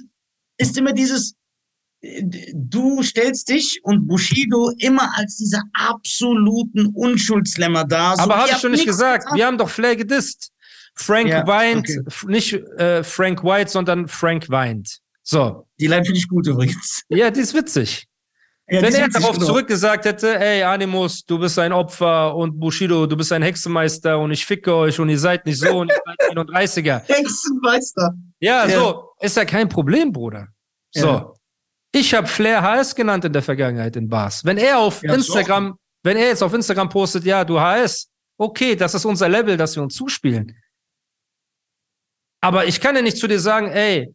ist 0.60 0.78
immer 0.78 0.94
dieses, 0.94 1.34
du 2.54 3.02
stellst 3.02 3.50
dich 3.50 3.80
und 3.84 4.08
Bushido 4.08 4.72
immer 4.78 5.10
als 5.18 5.38
dieser 5.38 5.64
absoluten 5.74 6.86
Unschuldslämmer 6.94 7.84
dar. 7.84 8.16
So, 8.16 8.22
aber 8.22 8.38
habe 8.38 8.50
ich 8.52 8.58
schon 8.58 8.72
nicht 8.72 8.86
gesagt. 8.86 9.24
getan. 9.24 9.38
Wir 9.38 9.46
haben 9.48 9.58
doch 9.58 9.70
Flair 9.70 9.96
gedisst. 9.96 10.52
Frank 11.00 11.30
Ja, 11.30 11.48
weint, 11.48 11.88
okay. 11.90 12.28
nicht 12.28 12.54
äh, 12.54 13.04
Frank 13.04 13.44
White, 13.44 13.72
sondern 13.72 14.08
Frank 14.08 14.50
weint. 14.50 15.00
So. 15.24 15.68
Die 15.80 15.88
Line 15.88 16.04
finde 16.04 16.20
ich 16.20 16.28
gut 16.28 16.48
übrigens. 16.48 17.04
Ja, 17.10 17.32
die 17.32 17.40
ist 17.40 17.54
witzig. 17.54 18.06
Ja, 18.68 18.82
Wenn 18.84 18.94
er 18.94 19.08
darauf 19.10 19.34
genau. 19.34 19.48
zurückgesagt 19.48 20.06
hätte, 20.06 20.40
ey, 20.40 20.62
Animus, 20.62 21.26
du 21.26 21.40
bist 21.40 21.58
ein 21.58 21.72
Opfer 21.72 22.36
und 22.36 22.60
Bushido, 22.60 23.08
du 23.08 23.16
bist 23.18 23.32
ein 23.32 23.42
Hexenmeister 23.42 24.20
und 24.20 24.32
ich 24.32 24.46
ficke 24.46 24.76
euch 24.76 25.00
und 25.00 25.10
ihr 25.10 25.18
seid 25.18 25.46
nicht 25.46 25.60
so 25.60 25.80
und 25.80 25.90
ihr 25.92 26.00
seid 26.06 26.38
31er. 26.38 27.00
Hexenmeister. 27.08 28.14
Ja, 28.40 28.68
Ja. 28.68 28.80
so, 28.80 29.10
ist 29.22 29.38
ja 29.38 29.46
kein 29.46 29.70
Problem, 29.70 30.12
Bruder. 30.12 30.50
So. 30.92 31.08
Ja. 31.08 31.34
Ich 31.94 32.14
habe 32.14 32.28
Flair 32.28 32.62
HS 32.62 32.94
genannt 32.94 33.26
in 33.26 33.34
der 33.34 33.42
Vergangenheit 33.42 33.96
in 33.96 34.08
Bars. 34.08 34.46
Wenn 34.46 34.58
er 34.60 34.78
auf 34.78 35.02
Instagram, 35.04 35.76
wenn 36.04 36.18
er 36.18 36.28
jetzt 36.28 36.44
auf 36.44 36.54
Instagram 36.54 36.90
postet, 36.90 37.24
ja, 37.24 37.44
du 37.44 37.60
HS, 37.60 38.10
okay, 38.38 38.76
das 38.76 38.94
ist 38.94 39.06
unser 39.06 39.28
Level, 39.30 39.58
das 39.58 39.76
wir 39.76 39.82
uns 39.82 39.96
zuspielen. 39.96 40.56
Aber 42.42 42.66
ich 42.66 42.80
kann 42.80 42.96
ja 42.96 43.02
nicht 43.02 43.18
zu 43.18 43.28
dir 43.28 43.40
sagen, 43.40 43.68
ey, 43.68 44.14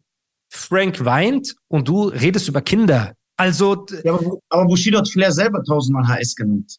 Frank 0.49 1.03
weint 1.03 1.55
und 1.67 1.87
du 1.87 2.07
redest 2.07 2.47
über 2.47 2.61
Kinder. 2.61 3.13
Also, 3.37 3.85
Ja, 4.03 4.13
aber, 4.13 4.37
aber 4.49 4.65
Bushido 4.65 4.99
hat 4.99 5.09
Flair 5.09 5.31
selber 5.31 5.63
tausendmal 5.63 6.07
HS 6.07 6.35
genannt. 6.35 6.77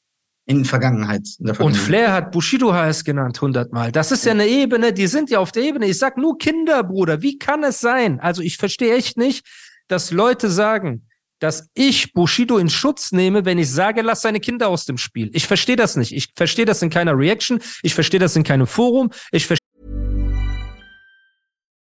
In 0.49 0.65
Vergangenheit. 0.65 1.27
In 1.39 1.47
der 1.47 1.53
und 1.53 1.57
Vergangenheit. 1.57 1.83
Flair 1.83 2.13
hat 2.13 2.33
Bushido 2.33 2.73
HS 2.73 3.05
genannt 3.05 3.41
hundertmal. 3.41 3.91
Das 3.91 4.13
ist 4.13 4.25
ja 4.25 4.33
eine 4.33 4.47
Ebene, 4.47 4.93
die 4.93 5.09
sind 5.09 5.29
ja 5.29 5.41
auf 5.41 5.51
der 5.53 5.65
Ebene. 5.65 5.87
Ich 5.87 5.99
sag 5.99 6.17
nur 6.17 6.39
Kinder, 6.39 6.85
Bruder. 6.85 7.21
Wie 7.21 7.37
kann 7.37 7.65
es 7.65 7.81
sein? 7.81 8.21
Also 8.21 8.43
ich 8.43 8.57
verstehe 8.57 8.95
echt 8.95 9.17
nicht, 9.17 9.45
dass 9.89 10.13
Leute 10.13 10.49
sagen, 10.49 11.09
dass 11.41 11.69
ich 11.75 12.13
Bushido 12.13 12.59
in 12.59 12.71
Schutz 12.71 13.13
nehme, 13.13 13.45
wenn 13.45 13.59
ich 13.59 13.71
sage, 13.71 14.03
lass 14.03 14.23
seine 14.23 14.41
Kinder 14.41 14.69
aus 14.69 14.87
dem 14.87 14.97
Spiel. 14.97 15.31
Ich 15.35 15.47
verstehe 15.47 15.77
das 15.77 15.97
nicht. 15.97 16.13
Ich 16.13 16.29
verstehe 16.35 16.65
das 16.65 16.81
in 16.81 16.91
keiner 16.91 17.19
Reaction. 17.19 17.61
Ich 17.83 17.95
verstehe 17.95 18.21
das 18.21 18.37
in 18.37 18.43
keinem 18.43 18.67
Forum. 18.67 19.11
Ich 19.33 19.47
verstehe 19.47 19.66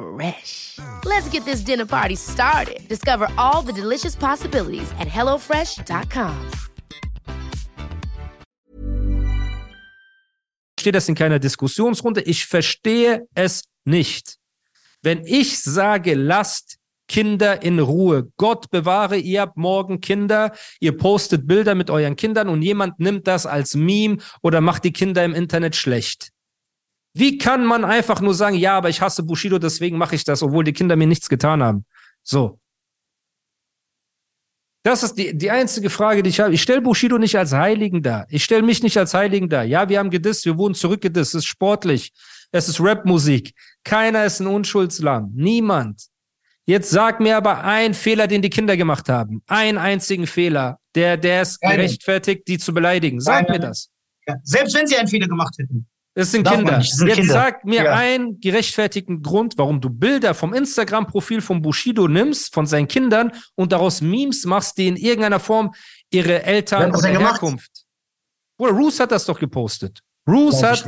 Fresh. 0.00 0.78
Let's 1.04 1.28
get 1.28 1.44
this 1.44 1.60
dinner 1.60 1.86
party 1.86 2.16
started. 2.16 2.80
Discover 2.88 3.28
all 3.36 3.62
the 3.62 3.72
delicious 3.72 4.16
possibilities 4.16 4.90
at 4.98 5.08
hellofresh.com. 5.08 6.50
stehe 10.80 10.92
das 10.92 11.08
in 11.08 11.14
keiner 11.14 11.38
Diskussionsrunde. 11.38 12.22
Ich 12.22 12.46
verstehe 12.46 13.28
es 13.34 13.64
nicht. 13.84 14.38
Wenn 15.02 15.24
ich 15.24 15.60
sage, 15.60 16.14
lasst 16.14 16.78
Kinder 17.08 17.62
in 17.62 17.78
Ruhe. 17.78 18.30
Gott 18.36 18.70
bewahre, 18.70 19.16
ihr 19.16 19.40
habt 19.40 19.56
morgen 19.56 20.00
Kinder, 20.00 20.52
ihr 20.78 20.96
postet 20.96 21.46
Bilder 21.46 21.74
mit 21.74 21.90
euren 21.90 22.16
Kindern 22.16 22.48
und 22.48 22.62
jemand 22.62 23.00
nimmt 23.00 23.26
das 23.26 23.46
als 23.46 23.74
Meme 23.74 24.18
oder 24.42 24.60
macht 24.60 24.84
die 24.84 24.92
Kinder 24.92 25.24
im 25.24 25.34
Internet 25.34 25.76
schlecht. 25.76 26.30
Wie 27.12 27.38
kann 27.38 27.64
man 27.64 27.84
einfach 27.84 28.20
nur 28.20 28.34
sagen, 28.34 28.56
ja, 28.56 28.76
aber 28.76 28.88
ich 28.88 29.00
hasse 29.00 29.22
Bushido, 29.22 29.58
deswegen 29.58 29.98
mache 29.98 30.14
ich 30.14 30.24
das, 30.24 30.42
obwohl 30.42 30.64
die 30.64 30.72
Kinder 30.72 30.96
mir 30.96 31.06
nichts 31.06 31.28
getan 31.28 31.62
haben? 31.62 31.84
So. 32.22 32.58
Das 34.82 35.02
ist 35.02 35.14
die, 35.14 35.36
die 35.36 35.50
einzige 35.50 35.90
Frage, 35.90 36.22
die 36.22 36.30
ich 36.30 36.40
habe. 36.40 36.54
Ich 36.54 36.62
stelle 36.62 36.80
Bushido 36.80 37.18
nicht 37.18 37.36
als 37.36 37.52
Heiligen 37.52 38.02
dar. 38.02 38.26
Ich 38.30 38.44
stelle 38.44 38.62
mich 38.62 38.82
nicht 38.82 38.96
als 38.96 39.12
Heiligen 39.12 39.48
dar. 39.48 39.64
Ja, 39.64 39.88
wir 39.88 39.98
haben 39.98 40.10
gedisst, 40.10 40.46
wir 40.46 40.56
wurden 40.56 40.74
zurückgedisst. 40.74 41.34
Es 41.34 41.40
ist 41.40 41.46
sportlich. 41.46 42.12
Es 42.50 42.68
ist 42.68 42.80
Rapmusik. 42.80 43.52
Keiner 43.84 44.24
ist 44.24 44.40
ein 44.40 44.46
Unschuldslamm. 44.46 45.32
Niemand. 45.34 46.06
Jetzt 46.64 46.90
sag 46.90 47.20
mir 47.20 47.36
aber 47.36 47.62
einen 47.62 47.94
Fehler, 47.94 48.26
den 48.26 48.42
die 48.42 48.48
Kinder 48.48 48.76
gemacht 48.76 49.08
haben. 49.08 49.42
Einen 49.46 49.76
einzigen 49.76 50.26
Fehler, 50.26 50.78
der, 50.94 51.16
der 51.16 51.42
ist 51.42 51.60
Keine. 51.60 51.76
gerechtfertigt, 51.76 52.48
die 52.48 52.58
zu 52.58 52.72
beleidigen. 52.72 53.20
Sag 53.20 53.46
Keine. 53.46 53.58
mir 53.58 53.66
das. 53.66 53.90
Ja. 54.26 54.36
Selbst 54.44 54.74
wenn 54.74 54.86
sie 54.86 54.96
einen 54.96 55.08
Fehler 55.08 55.26
gemacht 55.26 55.54
hätten. 55.58 55.89
Es 56.14 56.32
sind 56.32 56.46
Darf 56.46 56.56
Kinder. 56.56 56.78
nicht, 56.78 56.92
sind 56.94 57.06
Jetzt 57.06 57.16
Kinder. 57.18 57.32
sag 57.34 57.64
mir 57.64 57.84
Ja. 57.84 57.92
einen 57.94 58.40
gerechtfertigten 58.40 59.22
Grund, 59.22 59.54
warum 59.56 59.80
du 59.80 59.88
Bilder 59.88 60.34
vom 60.34 60.52
Instagram-Profil 60.52 61.40
von 61.40 61.62
Bushido 61.62 62.08
nimmst, 62.08 62.52
von 62.52 62.66
seinen 62.66 62.88
Kindern 62.88 63.30
und 63.54 63.70
daraus 63.72 64.00
Memes 64.00 64.44
machst, 64.44 64.76
die 64.76 64.88
in 64.88 64.96
irgendeiner 64.96 65.38
Form 65.40 65.72
ihre 66.10 66.42
Eltern 66.42 66.94
oder? 66.94 67.08
Herkunft. 67.08 67.70
Oder 68.58 68.72
Roos 68.72 68.98
hat 68.98 69.12
das 69.12 69.24
doch 69.24 69.38
gepostet. 69.38 70.00
Roos 70.28 70.62
hat. 70.62 70.84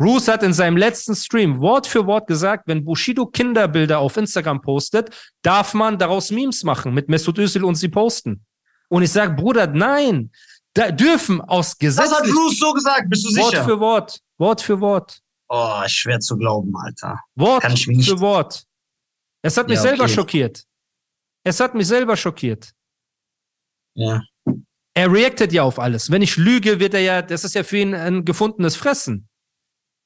Roos 0.00 0.28
hat 0.28 0.44
in 0.44 0.52
seinem 0.52 0.76
letzten 0.76 1.16
Stream 1.16 1.58
Wort 1.60 1.86
für 1.86 2.06
Wort 2.06 2.28
gesagt, 2.28 2.68
wenn 2.68 2.84
Bushido 2.84 3.26
Kinderbilder 3.26 3.98
auf 3.98 4.16
Instagram 4.16 4.60
postet, 4.60 5.10
darf 5.42 5.74
man 5.74 5.98
daraus 5.98 6.30
Memes 6.30 6.62
machen 6.62 6.94
mit 6.94 7.08
Mesut 7.08 7.38
Özil 7.38 7.64
und 7.64 7.74
sie 7.74 7.88
posten. 7.88 8.44
Und 8.88 9.02
ich 9.02 9.10
sage, 9.10 9.34
Bruder, 9.34 9.66
nein, 9.66 10.30
da 10.74 10.92
dürfen 10.92 11.40
aus 11.40 11.76
Das 11.78 11.98
hat 11.98 12.22
Gesetz 12.22 12.32
Bruce 12.32 12.58
so 12.60 12.72
gesagt, 12.72 13.10
bist 13.10 13.24
du 13.24 13.36
Wort 13.40 13.50
sicher? 13.50 13.64
für 13.64 13.80
Wort, 13.80 14.20
Wort 14.38 14.60
für 14.62 14.80
Wort. 14.80 15.20
oh, 15.48 15.82
schwer 15.86 16.20
zu 16.20 16.36
glauben, 16.36 16.74
Alter. 16.76 17.20
Wort 17.34 17.64
für 17.78 18.20
Wort. 18.20 18.64
Es 19.42 19.56
hat 19.56 19.68
mich 19.68 19.76
Ja, 19.76 19.82
selber 19.82 20.04
okay. 20.04 20.12
schockiert. 20.14 20.64
Es 21.44 21.60
hat 21.60 21.74
mich 21.74 21.86
selber 21.86 22.16
schockiert. 22.16 22.72
Ja. 23.94 24.22
Er 24.94 25.12
reactet 25.12 25.52
ja 25.52 25.62
auf 25.62 25.78
alles. 25.78 26.10
Wenn 26.10 26.22
ich 26.22 26.36
lüge, 26.36 26.80
wird 26.80 26.94
er 26.94 27.00
ja, 27.00 27.22
das 27.22 27.44
ist 27.44 27.54
ja 27.54 27.62
für 27.62 27.78
ihn 27.78 27.94
ein 27.94 28.24
gefundenes 28.24 28.76
Fressen. 28.76 29.28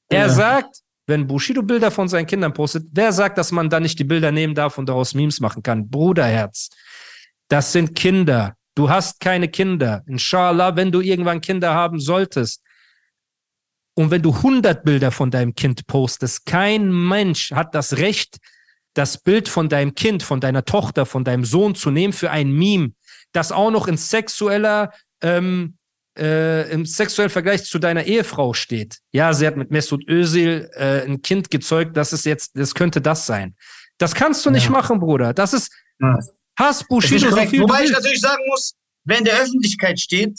Er 0.09 0.27
Ja. 0.27 0.29
sagt, 0.29 0.77
wenn 1.07 1.27
Bushido 1.27 1.61
Bilder 1.63 1.91
von 1.91 2.07
seinen 2.07 2.27
Kindern 2.27 2.53
postet, 2.53 2.87
wer 2.91 3.11
sagt, 3.11 3.37
dass 3.37 3.51
man 3.51 3.69
da 3.69 3.79
nicht 3.79 3.99
die 3.99 4.03
Bilder 4.03 4.31
nehmen 4.31 4.55
darf 4.55 4.77
und 4.77 4.87
daraus 4.87 5.13
Memes 5.13 5.39
machen 5.39 5.61
kann? 5.63 5.89
Bruderherz. 5.89 6.69
Das 7.49 7.71
sind 7.73 7.95
Kinder. 7.95 8.55
Du 8.75 8.89
hast 8.89 9.19
keine 9.19 9.49
Kinder. 9.49 10.03
Inshallah, 10.07 10.75
wenn 10.75 10.91
du 10.91 11.01
irgendwann 11.01 11.41
Kinder 11.41 11.73
haben 11.73 11.99
solltest. 11.99 12.61
Und 13.95 14.11
wenn 14.11 14.21
du 14.21 14.31
100 14.33 14.83
Bilder 14.83 15.11
von 15.11 15.29
deinem 15.31 15.53
Kind 15.53 15.85
postest, 15.87 16.45
kein 16.45 16.91
Mensch 16.91 17.51
hat 17.51 17.75
das 17.75 17.97
Recht, 17.97 18.37
das 18.95 19.17
Bild 19.17 19.49
von 19.49 19.69
deinem 19.69 19.95
Kind, 19.95 20.23
von 20.23 20.39
deiner 20.39 20.65
Tochter, 20.65 21.05
von 21.05 21.23
deinem 21.23 21.45
Sohn 21.45 21.75
zu 21.75 21.91
nehmen 21.91 22.13
für 22.13 22.31
ein 22.31 22.51
Meme, 22.51 22.93
das 23.31 23.51
auch 23.51 23.71
noch 23.71 23.87
in 23.87 23.97
sexueller, 23.97 24.91
ähm, 25.21 25.77
äh, 26.17 26.71
im 26.71 26.85
sexuellen 26.85 27.31
Vergleich 27.31 27.65
zu 27.65 27.79
deiner 27.79 28.03
Ehefrau 28.03 28.53
steht. 28.53 28.99
Ja, 29.11 29.33
sie 29.33 29.47
hat 29.47 29.57
mit 29.57 29.71
Mesut 29.71 30.07
Özil 30.07 30.69
äh, 30.73 31.03
ein 31.05 31.21
Kind 31.21 31.49
gezeugt, 31.49 31.97
das 31.97 32.13
ist 32.13 32.25
jetzt, 32.25 32.51
das 32.55 32.75
könnte 32.75 33.01
das 33.01 33.25
sein. 33.25 33.55
Das 33.97 34.13
kannst 34.13 34.45
du 34.45 34.49
nicht 34.51 34.65
Ja. 34.65 34.71
machen, 34.71 34.99
Bruder. 34.99 35.33
Das 35.33 35.53
ist, 35.53 35.71
Ja. 35.99 36.17
Hass 36.57 36.79
Das 36.79 36.81
ist 36.81 36.87
Bushido 36.87 37.35
nicht 37.35 37.51
so 37.51 37.61
Wobei 37.61 37.83
ich 37.85 37.91
natürlich 37.91 38.21
sagen 38.21 38.43
muss, 38.47 38.75
wer 39.05 39.17
in 39.17 39.25
der 39.25 39.39
Öffentlichkeit 39.41 39.99
steht, 39.99 40.37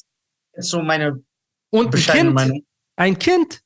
ist 0.52 0.68
so 0.70 0.80
meine 0.80 1.22
Und 1.70 1.94
ein 1.94 2.00
Kind, 2.00 2.34
Meinung. 2.34 2.64
Ein 2.96 3.18
Kind, 3.18 3.60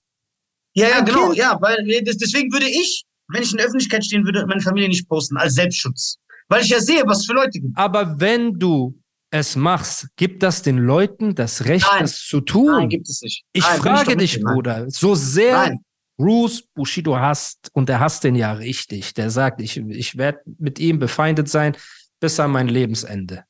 Ja, 0.74 0.88
ja, 0.88 0.98
Ein 0.98 1.04
genau, 1.06 1.26
Kind. 1.26 1.36
ja, 1.36 1.58
weil 1.60 1.76
das, 2.04 2.16
deswegen 2.16 2.52
würde 2.52 2.68
ich, 2.68 3.04
wenn 3.28 3.42
ich 3.42 3.50
in 3.50 3.56
der 3.58 3.66
Öffentlichkeit 3.66 4.04
stehen 4.04 4.24
würde, 4.24 4.46
meine 4.46 4.60
Familie 4.60 4.88
nicht 4.88 5.08
posten, 5.08 5.36
als 5.36 5.54
Selbstschutz. 5.54 6.18
Weil 6.48 6.62
ich 6.62 6.70
ja 6.70 6.80
sehe, 6.80 7.02
was 7.06 7.26
für 7.26 7.34
Leute 7.34 7.60
gibt. 7.60 7.76
aber 7.76 8.18
wenn 8.20 8.54
du 8.58 8.98
es 9.30 9.54
machst, 9.56 10.08
gibt 10.16 10.42
das 10.42 10.62
den 10.62 10.78
Leuten 10.78 11.34
das 11.34 11.66
Recht, 11.66 11.86
Nein. 11.92 12.04
es 12.04 12.26
zu 12.26 12.40
tun. 12.40 12.72
Nein, 12.72 12.88
gibt 12.88 13.08
es 13.08 13.20
nicht. 13.20 13.44
ich 13.52 13.62
Nein, 13.62 13.78
frage 13.80 14.10
mit 14.12 14.20
dich, 14.22 14.38
nein. 14.40 14.54
Bruder, 14.54 14.90
so 14.90 15.14
sehr. 15.14 15.76
Bruce 16.20 16.62
Bushido 16.74 17.16
hasst, 17.16 17.70
und 17.74 17.88
er 17.88 18.00
hasst 18.00 18.24
den 18.24 18.34
ja 18.34 18.50
richtig, 18.52 19.14
der 19.14 19.30
sagt, 19.30 19.60
ich, 19.60 19.76
ich 19.76 20.16
werde 20.18 20.40
mit 20.58 20.80
ihm 20.80 20.98
befeindet 20.98 21.48
sein 21.48 21.76
bis 22.18 22.40
an 22.40 22.50
mein 22.50 22.66
Lebensende. 22.66 23.44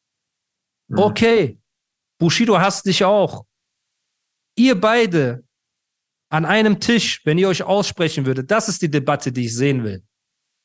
Mhm. 0.88 0.98
Okay, 0.98 1.58
Bushido 2.18 2.58
hasst 2.58 2.84
dich 2.84 3.02
auch. 3.04 3.46
Ihr 4.56 4.78
beide 4.78 5.44
an 6.30 6.44
einem 6.44 6.80
Tisch, 6.80 7.22
wenn 7.24 7.38
ihr 7.38 7.48
euch 7.48 7.62
aussprechen 7.62 8.26
würdet, 8.26 8.50
das 8.50 8.68
ist 8.68 8.82
die 8.82 8.90
Debatte, 8.90 9.32
die 9.32 9.46
ich 9.46 9.54
sehen 9.54 9.82
will. 9.84 10.02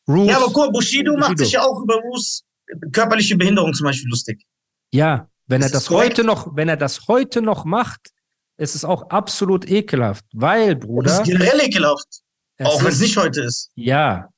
Bruce, 0.06 0.28
Ja, 0.30 0.38
aber 0.38 0.48
guck, 0.48 0.58
mal, 0.68 0.72
Bushido, 0.72 1.14
macht 1.14 1.32
Bushido. 1.32 1.44
sich 1.46 1.54
ja 1.54 1.62
auch 1.64 1.82
über 1.82 1.96
Ruß 1.96 2.44
körperliche 2.92 3.38
Behinderung 3.38 3.74
zum 3.74 3.86
Beispiel 3.86 4.10
lustig. 4.10 4.44
Ja, 4.92 5.30
wenn 5.48 5.62
er 5.62 5.68
Ist 5.68 5.76
das 5.76 5.84
das 5.84 5.90
korrekt? 5.90 6.18
heute 6.18 6.24
noch, 6.26 6.56
wenn 6.56 6.70
er 6.70 6.78
das 6.78 7.08
heute 7.08 7.42
noch 7.42 7.66
macht, 7.66 8.10
ist 8.58 8.76
es 8.76 8.84
auch 8.86 9.10
absolut 9.10 9.70
ekelhaft, 9.70 10.26
weil, 10.34 10.76
Das 10.76 10.86
Bruder, 10.88 11.22
ist 11.22 11.24
generell 11.30 11.60
ekelhaft. 11.62 12.22
auch 12.62 12.82
wenn 12.82 12.90
es 12.90 13.00
nicht 13.00 13.18
heute 13.18 13.42
ist. 13.44 13.72
Ja, 13.76 14.30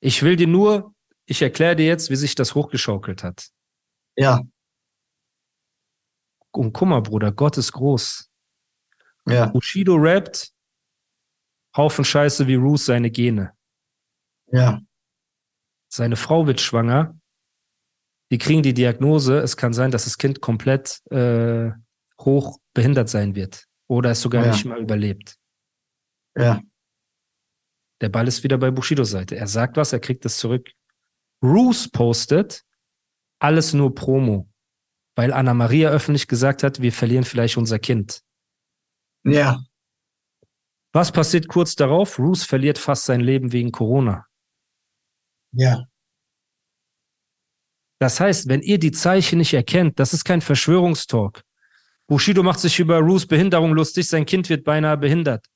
ich 0.00 0.22
will 0.22 0.36
dir 0.36 0.46
nur, 0.48 0.94
ich 1.26 1.42
erkläre 1.42 1.76
dir 1.76 1.86
jetzt, 1.86 2.10
wie 2.10 2.16
sich 2.16 2.34
das 2.34 2.54
hochgeschaukelt 2.54 3.22
hat. 3.22 3.48
Ja, 4.16 4.40
Und 6.50 6.72
guck 6.72 6.88
mal, 6.88 7.00
Bruder, 7.00 7.32
Gott 7.32 7.56
ist 7.58 7.72
groß. 7.72 8.28
Ja, 9.28 9.46
Bushido 9.46 9.94
rappt, 9.96 10.52
Haufen 11.76 12.04
Scheiße 12.04 12.46
wie 12.46 12.54
Roos 12.56 12.84
seine 12.86 13.10
Gene. 13.10 13.52
ja. 14.50 14.80
Seine 15.94 16.16
Frau 16.16 16.46
wird 16.46 16.58
schwanger. 16.62 17.18
Die 18.30 18.38
kriegen 18.38 18.62
die 18.62 18.72
Diagnose, 18.72 19.40
es 19.40 19.58
kann 19.58 19.74
sein, 19.74 19.90
dass 19.90 20.04
das 20.04 20.16
Kind 20.16 20.40
komplett 20.40 21.02
äh, 21.10 21.70
hoch 22.18 22.58
behindert 22.72 23.10
sein 23.10 23.34
wird. 23.34 23.66
Oder 23.88 24.12
es 24.12 24.22
sogar 24.22 24.42
Ja. 24.46 24.52
nicht 24.52 24.64
mal 24.64 24.80
überlebt. 24.80 25.36
Ja, 26.34 26.62
Der 28.00 28.08
Ball 28.08 28.26
ist 28.26 28.42
wieder 28.42 28.56
bei 28.56 28.70
Bushidos 28.70 29.10
Seite. 29.10 29.36
Er 29.36 29.46
sagt 29.48 29.76
was, 29.76 29.92
er 29.92 30.00
kriegt 30.00 30.24
es 30.24 30.38
zurück. 30.38 30.70
Roos 31.44 31.90
postet 31.90 32.62
alles 33.38 33.74
nur 33.74 33.94
Promo, 33.94 34.48
weil 35.14 35.30
Anna 35.32 35.52
Maria 35.52 35.90
öffentlich 35.90 36.26
gesagt 36.26 36.62
hat, 36.62 36.80
wir 36.80 36.92
verlieren 36.92 37.24
vielleicht 37.24 37.58
unser 37.58 37.78
Kind. 37.78 38.22
Ja, 39.24 39.62
Was 40.92 41.10
passiert 41.12 41.48
kurz 41.48 41.74
darauf? 41.74 42.18
Roos 42.18 42.44
verliert 42.44 42.78
fast 42.78 43.04
sein 43.06 43.20
Leben 43.20 43.52
wegen 43.52 43.72
Corona. 43.72 44.26
ja. 45.52 45.86
Das 47.98 48.18
heißt, 48.18 48.48
wenn 48.48 48.62
ihr 48.62 48.80
die 48.80 48.90
Zeichen 48.90 49.38
nicht 49.38 49.54
erkennt, 49.54 50.00
das 50.00 50.12
ist 50.12 50.24
kein 50.24 50.40
Verschwörungstalk. 50.40 51.44
Bushido 52.08 52.42
macht 52.42 52.58
sich 52.58 52.80
über 52.80 52.98
Roos 52.98 53.26
Behinderung 53.26 53.74
lustig, 53.74 54.08
sein 54.08 54.26
Kind 54.26 54.48
wird 54.48 54.64
beinahe 54.64 54.96
behindert. 54.96 55.46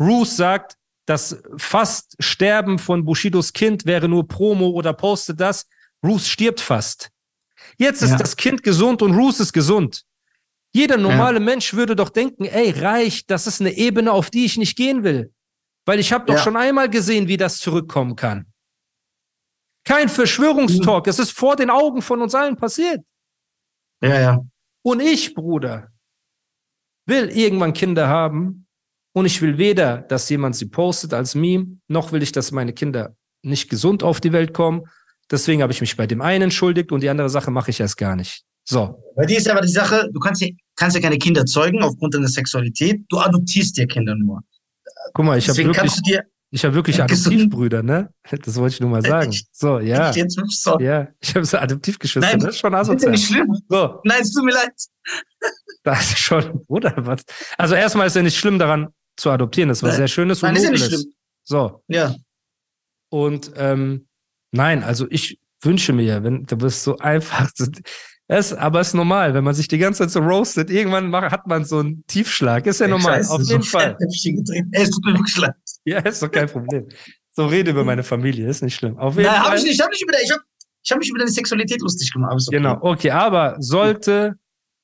Roos 0.00 0.36
sagt, 0.36 0.76
das 1.06 1.42
fast 1.56 2.14
Sterben 2.20 2.78
von 2.78 3.04
Bushidos 3.04 3.52
Kind 3.52 3.86
wäre 3.86 4.08
nur 4.08 4.26
Promo 4.28 4.68
oder 4.68 4.92
postet 4.92 5.40
das. 5.40 5.66
Roos 6.04 6.28
stirbt 6.28 6.60
fast. 6.60 7.10
Jetzt 7.76 8.02
ist 8.02 8.10
Ja. 8.10 8.16
das 8.18 8.36
Kind 8.36 8.62
gesund 8.62 9.02
und 9.02 9.14
Roos 9.16 9.40
ist 9.40 9.52
gesund. 9.52 10.04
Jeder 10.74 10.96
normale 10.96 11.38
ja. 11.38 11.44
Mensch 11.44 11.72
würde 11.74 11.94
doch 11.94 12.08
denken, 12.08 12.44
ey, 12.44 12.70
Reich, 12.70 13.26
das 13.26 13.46
ist 13.46 13.60
eine 13.60 13.72
Ebene, 13.72 14.12
auf 14.12 14.28
die 14.28 14.44
ich 14.44 14.58
nicht 14.58 14.76
gehen 14.76 15.04
will. 15.04 15.32
Weil 15.86 16.00
ich 16.00 16.12
habe 16.12 16.26
doch 16.26 16.34
ja. 16.34 16.40
schon 16.42 16.56
einmal 16.56 16.90
gesehen, 16.90 17.28
wie 17.28 17.36
das 17.36 17.58
zurückkommen 17.58 18.16
kann. 18.16 18.46
Kein 19.84 20.08
Verschwörungstalk, 20.08 21.06
es 21.06 21.18
ist 21.18 21.30
vor 21.30 21.56
den 21.56 21.70
Augen 21.70 22.02
von 22.02 22.20
uns 22.22 22.34
allen 22.34 22.56
passiert. 22.56 23.04
Ja, 24.02 24.20
ja. 24.20 24.44
Und 24.82 25.00
ich, 25.00 25.34
Bruder, 25.34 25.92
will 27.06 27.28
irgendwann 27.30 27.72
Kinder 27.72 28.08
haben 28.08 28.66
und 29.12 29.26
ich 29.26 29.40
will 29.42 29.58
weder, 29.58 29.98
dass 29.98 30.28
jemand 30.28 30.56
sie 30.56 30.66
postet 30.66 31.14
als 31.14 31.34
Meme, 31.34 31.78
noch 31.86 32.12
will 32.12 32.22
ich, 32.22 32.32
dass 32.32 32.50
meine 32.50 32.72
Kinder 32.72 33.14
nicht 33.42 33.68
gesund 33.70 34.02
auf 34.02 34.20
die 34.20 34.32
Welt 34.32 34.54
kommen. 34.54 34.88
Deswegen 35.30 35.62
habe 35.62 35.72
ich 35.72 35.80
mich 35.80 35.96
bei 35.96 36.06
dem 36.06 36.20
einen 36.20 36.44
entschuldigt 36.44 36.90
und 36.90 37.02
die 37.02 37.10
andere 37.10 37.28
Sache 37.28 37.50
mache 37.50 37.70
ich 37.70 37.78
erst 37.78 37.96
gar 37.96 38.16
nicht. 38.16 38.44
So. 38.64 39.12
Bei 39.14 39.26
dir 39.26 39.38
ist 39.38 39.48
aber 39.48 39.60
die 39.60 39.68
Sache, 39.68 40.08
du 40.10 40.18
kannst 40.18 40.40
ja, 40.42 40.48
kannst 40.76 40.96
ja 40.96 41.02
keine 41.02 41.18
Kinder 41.18 41.44
zeugen 41.46 41.82
aufgrund 41.82 42.14
deiner 42.14 42.28
Sexualität. 42.28 43.02
Du 43.08 43.18
adoptierst 43.18 43.76
dir 43.76 43.86
Kinder 43.86 44.14
nur. 44.14 44.42
Guck 45.12 45.24
mal, 45.24 45.38
ich 45.38 45.48
habe 45.48 45.64
wirklich, 45.64 45.92
ich 46.50 46.64
habe 46.64 46.74
wirklich 46.74 47.02
Adoptivbrüder, 47.02 47.82
ne? 47.82 48.12
Das 48.30 48.56
wollte 48.56 48.74
ich 48.74 48.80
nur 48.80 48.90
mal 48.90 49.02
sagen. 49.02 49.34
So, 49.52 49.78
ja. 49.80 50.10
Jetzt 50.12 50.38
so. 50.50 50.78
Ja, 50.80 51.08
ich 51.20 51.34
habe 51.34 51.44
so 51.44 51.58
Adoptivgeschwister, 51.58 52.30
Nein, 52.30 52.40
das 52.40 52.50
ist 52.50 52.60
schon 52.60 52.74
asozial. 52.74 53.14
Ist 53.14 53.20
nicht 53.20 53.28
schlimm. 53.28 53.56
So. 53.68 54.00
Nein, 54.04 54.22
es 54.22 54.32
tut 54.32 54.44
mir 54.44 54.54
leid. 54.54 54.72
Das 55.82 56.12
ist 56.12 56.18
schon, 56.18 56.64
Bruder, 56.66 56.94
was? 56.96 57.24
Also 57.58 57.74
erstmal 57.74 58.06
ist 58.06 58.16
ja 58.16 58.22
nicht 58.22 58.38
schlimm 58.38 58.58
daran 58.58 58.88
zu 59.16 59.30
adoptieren. 59.30 59.68
Das 59.68 59.82
war 59.82 59.90
nein. 59.90 59.98
sehr 59.98 60.08
schönes 60.08 60.42
und 60.42 60.48
nein. 60.48 60.56
Ist 60.56 60.64
ja 60.64 60.70
nicht 60.70 60.84
schlimm. 60.86 61.04
So. 61.42 61.82
Ja. 61.88 62.14
Und 63.10 63.52
ähm, 63.56 64.08
nein, 64.50 64.82
also 64.82 65.06
ich 65.10 65.38
wünsche 65.60 65.92
mir, 65.92 66.24
wenn 66.24 66.46
du 66.46 66.56
bist 66.56 66.82
so 66.84 66.98
einfach, 66.98 67.50
es, 68.26 68.54
aber 68.54 68.80
es 68.80 68.88
ist 68.88 68.94
normal, 68.94 69.34
wenn 69.34 69.44
man 69.44 69.54
sich 69.54 69.68
die 69.68 69.76
ganze 69.76 70.02
Zeit 70.02 70.10
so 70.10 70.20
roastet, 70.20 70.70
irgendwann 70.70 71.10
macht, 71.10 71.30
hat 71.30 71.46
man 71.46 71.64
so 71.64 71.80
einen 71.80 72.06
Tiefschlag. 72.06 72.66
Ist 72.66 72.80
ja 72.80 72.88
normal, 72.88 73.16
Scheiße, 73.16 73.32
auf 73.32 73.42
jeden 73.42 73.62
so 73.62 73.78
Fall. 73.78 73.96
Ja, 75.84 75.98
ist 75.98 76.22
doch 76.22 76.30
kein 76.30 76.48
Problem. 76.48 76.88
So 77.32 77.46
rede 77.46 77.72
über 77.72 77.84
meine 77.84 78.02
Familie, 78.02 78.48
ist 78.48 78.62
nicht 78.62 78.76
schlimm. 78.76 78.96
Auf 78.96 79.16
jeden 79.16 79.26
Nein, 79.26 79.42
habe 79.42 79.56
ich 79.56 79.64
nicht. 79.64 79.82
Hab 79.82 79.92
ich 79.92 80.02
habe 80.02 80.42
ich 80.82 80.90
hab 80.90 80.98
mich 80.98 81.10
über 81.10 81.18
deine 81.18 81.30
Sexualität 81.30 81.80
lustig 81.82 82.12
gemacht. 82.12 82.32
Okay. 82.32 82.56
Genau, 82.56 82.78
okay, 82.80 83.10
aber 83.10 83.56
sollte 83.58 84.38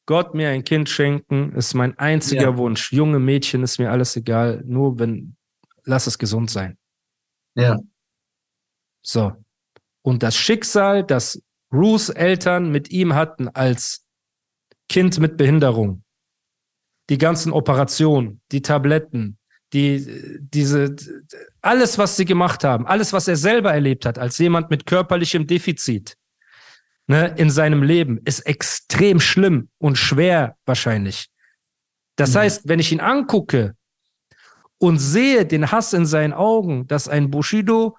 Gott 0.06 0.34
mir 0.34 0.48
ein 0.48 0.64
Kind 0.64 0.88
schenken, 0.88 1.52
ist 1.52 1.74
mein 1.74 1.96
einziger 1.98 2.42
ja. 2.42 2.56
Wunsch. 2.56 2.92
Junge 2.92 3.18
Mädchen 3.18 3.62
ist 3.62 3.78
mir 3.78 3.90
alles 3.90 4.16
egal, 4.16 4.62
nur 4.66 4.98
wenn, 4.98 5.36
lass 5.84 6.06
es 6.06 6.18
gesund 6.18 6.50
sein. 6.50 6.76
Ja. 7.54 7.78
So. 9.02 9.32
Und 10.02 10.22
das 10.22 10.36
Schicksal, 10.36 11.04
das 11.04 11.40
Ruths 11.72 12.08
Eltern 12.08 12.70
mit 12.70 12.90
ihm 12.90 13.14
hatten 13.14 13.48
als 13.48 14.04
Kind 14.88 15.18
mit 15.18 15.36
Behinderung. 15.36 16.02
Die 17.08 17.18
ganzen 17.18 17.52
Operationen, 17.52 18.40
die 18.52 18.62
Tabletten, 18.62 19.38
die, 19.72 20.38
diese, 20.40 20.96
alles, 21.60 21.98
was 21.98 22.16
sie 22.16 22.24
gemacht 22.24 22.64
haben, 22.64 22.86
alles, 22.86 23.12
was 23.12 23.28
er 23.28 23.36
selber 23.36 23.72
erlebt 23.72 24.04
hat, 24.04 24.18
als 24.18 24.38
jemand 24.38 24.70
mit 24.70 24.86
körperlichem 24.86 25.46
Defizit 25.46 26.16
ne, 27.06 27.34
in 27.36 27.50
seinem 27.50 27.82
Leben, 27.82 28.20
ist 28.24 28.40
extrem 28.40 29.20
schlimm 29.20 29.68
und 29.78 29.96
schwer 29.96 30.56
wahrscheinlich. 30.66 31.28
Das 32.16 32.34
mhm. 32.34 32.38
heißt, 32.38 32.68
wenn 32.68 32.80
ich 32.80 32.90
ihn 32.90 33.00
angucke 33.00 33.76
und 34.78 34.98
sehe 34.98 35.46
den 35.46 35.70
Hass 35.70 35.92
in 35.92 36.06
seinen 36.06 36.32
Augen, 36.32 36.86
dass 36.88 37.08
ein 37.08 37.30
Bushido 37.30 37.96